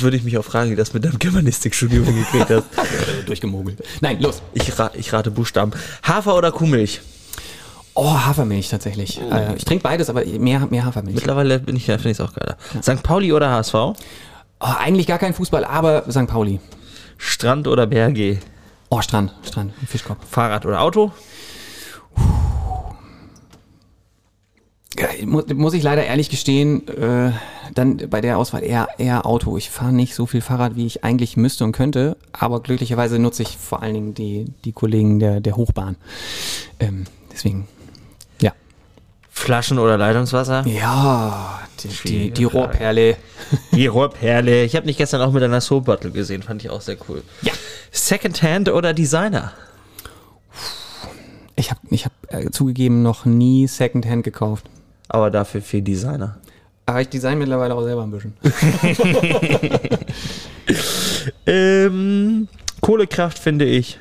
[0.01, 2.65] würde ich mich auch fragen, wie das mit deinem Germanistikstudium hingekriegt hast.
[3.27, 3.79] Durchgemogelt.
[4.01, 4.43] Nein, los.
[4.53, 5.73] Ich, ra ich rate Buchstaben.
[6.03, 7.01] Hafer oder Kuhmilch?
[7.95, 9.21] Oh, Hafermilch tatsächlich.
[9.21, 11.17] Äh, ich trinke beides, aber mehr, mehr Hafermilch.
[11.17, 12.57] Mittlerweile bin ich ja, finde ich es auch geiler.
[12.83, 13.03] St.
[13.03, 13.75] Pauli oder HSV?
[13.75, 13.95] Oh,
[14.61, 16.27] eigentlich gar kein Fußball, aber St.
[16.27, 16.61] Pauli.
[17.19, 18.39] Strand oder Berge?
[18.89, 20.19] Oh, Strand, Strand, Fischkopf.
[20.29, 21.13] Fahrrad oder Auto?
[25.27, 27.33] Muss ich leider ehrlich gestehen, äh,
[27.75, 29.59] dann bei der Auswahl eher, eher Auto.
[29.59, 33.43] Ich fahre nicht so viel Fahrrad, wie ich eigentlich müsste und könnte, aber glücklicherweise nutze
[33.43, 35.97] ich vor allen Dingen die, die Kollegen der, der Hochbahn.
[36.81, 37.69] Ähm, deswegen.
[39.37, 40.67] Flaschen oder Leitungswasser?
[40.67, 42.45] Ja, die, die, die.
[42.45, 43.17] Rohrperle.
[43.73, 44.65] Die Rohrperle.
[44.65, 47.23] Ich habe dich gestern auch mit einer Soap Bottle gesehen, fand ich auch sehr cool.
[47.43, 47.53] Ja.
[47.93, 49.53] Secondhand oder Designer?
[51.55, 54.67] Ich habe ich hab, äh, zugegeben noch nie Secondhand gekauft.
[55.09, 56.39] Aber dafür viel Designer.
[56.87, 58.35] Aber ich design mittlerweile auch selber ein bisschen.
[61.47, 62.49] Ähm,
[62.81, 63.99] Kohlekraft finde ich.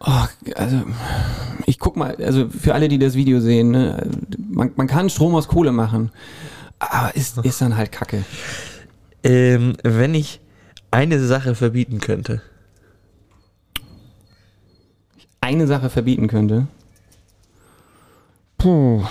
[0.00, 0.24] Oh,
[0.54, 0.82] also,
[1.66, 5.34] ich guck mal, also für alle, die das Video sehen, ne, man, man kann Strom
[5.34, 6.12] aus Kohle machen,
[6.78, 8.24] aber ist, ist dann halt Kacke.
[9.24, 10.40] Ähm, wenn ich
[10.90, 12.42] eine Sache verbieten könnte.
[15.40, 16.68] Eine Sache verbieten könnte.
[18.56, 19.04] Puh.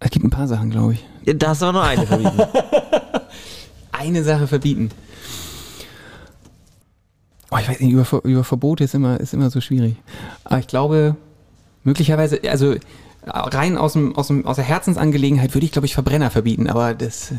[0.00, 1.06] Es gibt ein paar Sachen, glaube ich.
[1.24, 2.40] Ja, Da hast du aber nur eine verbieten.
[3.92, 4.90] Eine Sache verbieten.
[7.50, 9.96] Oh, ich weiß nicht, über, über Verbote ist immer, ist immer so schwierig.
[10.44, 11.16] Aber ich glaube,
[11.84, 12.74] möglicherweise, also
[13.24, 16.94] rein aus, dem, aus, dem, aus der Herzensangelegenheit würde ich, glaube ich, Verbrenner verbieten, aber
[16.94, 17.30] das.
[17.32, 17.34] Äh,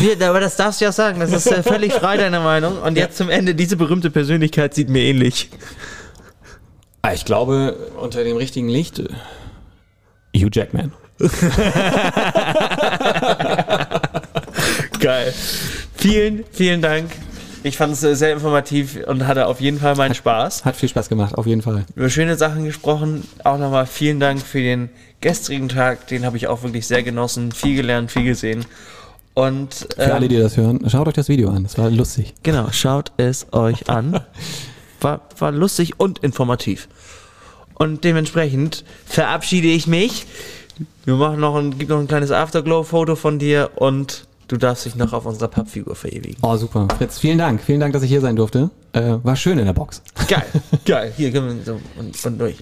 [0.18, 1.20] Wir, aber das darfst du ja auch sagen.
[1.20, 2.78] Das ist äh, völlig frei, deine Meinung.
[2.78, 5.50] Und jetzt zum Ende, diese berühmte Persönlichkeit sieht mir ähnlich.
[7.02, 8.98] Ah, Ich glaube, unter dem richtigen Licht.
[8.98, 9.08] äh,
[10.36, 10.92] Hugh Jackman.
[15.00, 15.34] Geil.
[15.96, 17.10] Vielen, vielen Dank.
[17.62, 20.64] Ich fand es äh, sehr informativ und hatte auf jeden Fall meinen Spaß.
[20.64, 21.84] Hat viel Spaß gemacht, auf jeden Fall.
[21.94, 23.24] Über schöne Sachen gesprochen.
[23.44, 24.88] Auch nochmal vielen Dank für den
[25.20, 26.06] gestrigen Tag.
[26.06, 27.52] Den habe ich auch wirklich sehr genossen.
[27.52, 28.64] Viel gelernt, viel gesehen.
[29.34, 31.62] Und Für ähm, alle, die das hören, schaut euch das Video an.
[31.62, 32.34] Das war lustig.
[32.42, 34.20] Genau, schaut es euch an.
[35.02, 36.86] War, war lustig und informativ.
[37.72, 40.26] Und dementsprechend verabschiede ich mich.
[41.06, 44.96] Wir machen noch ein, gibt noch ein kleines Afterglow-Foto von dir und du darfst dich
[44.96, 46.36] noch auf unserer Pappfigur verewigen.
[46.42, 46.88] Oh, super.
[46.98, 47.62] Fritz, vielen Dank.
[47.62, 48.70] Vielen Dank, dass ich hier sein durfte.
[48.92, 50.02] Äh, war schön in der Box.
[50.28, 50.44] Geil,
[50.84, 51.12] geil.
[51.16, 52.56] Hier, können wir so und, und durch.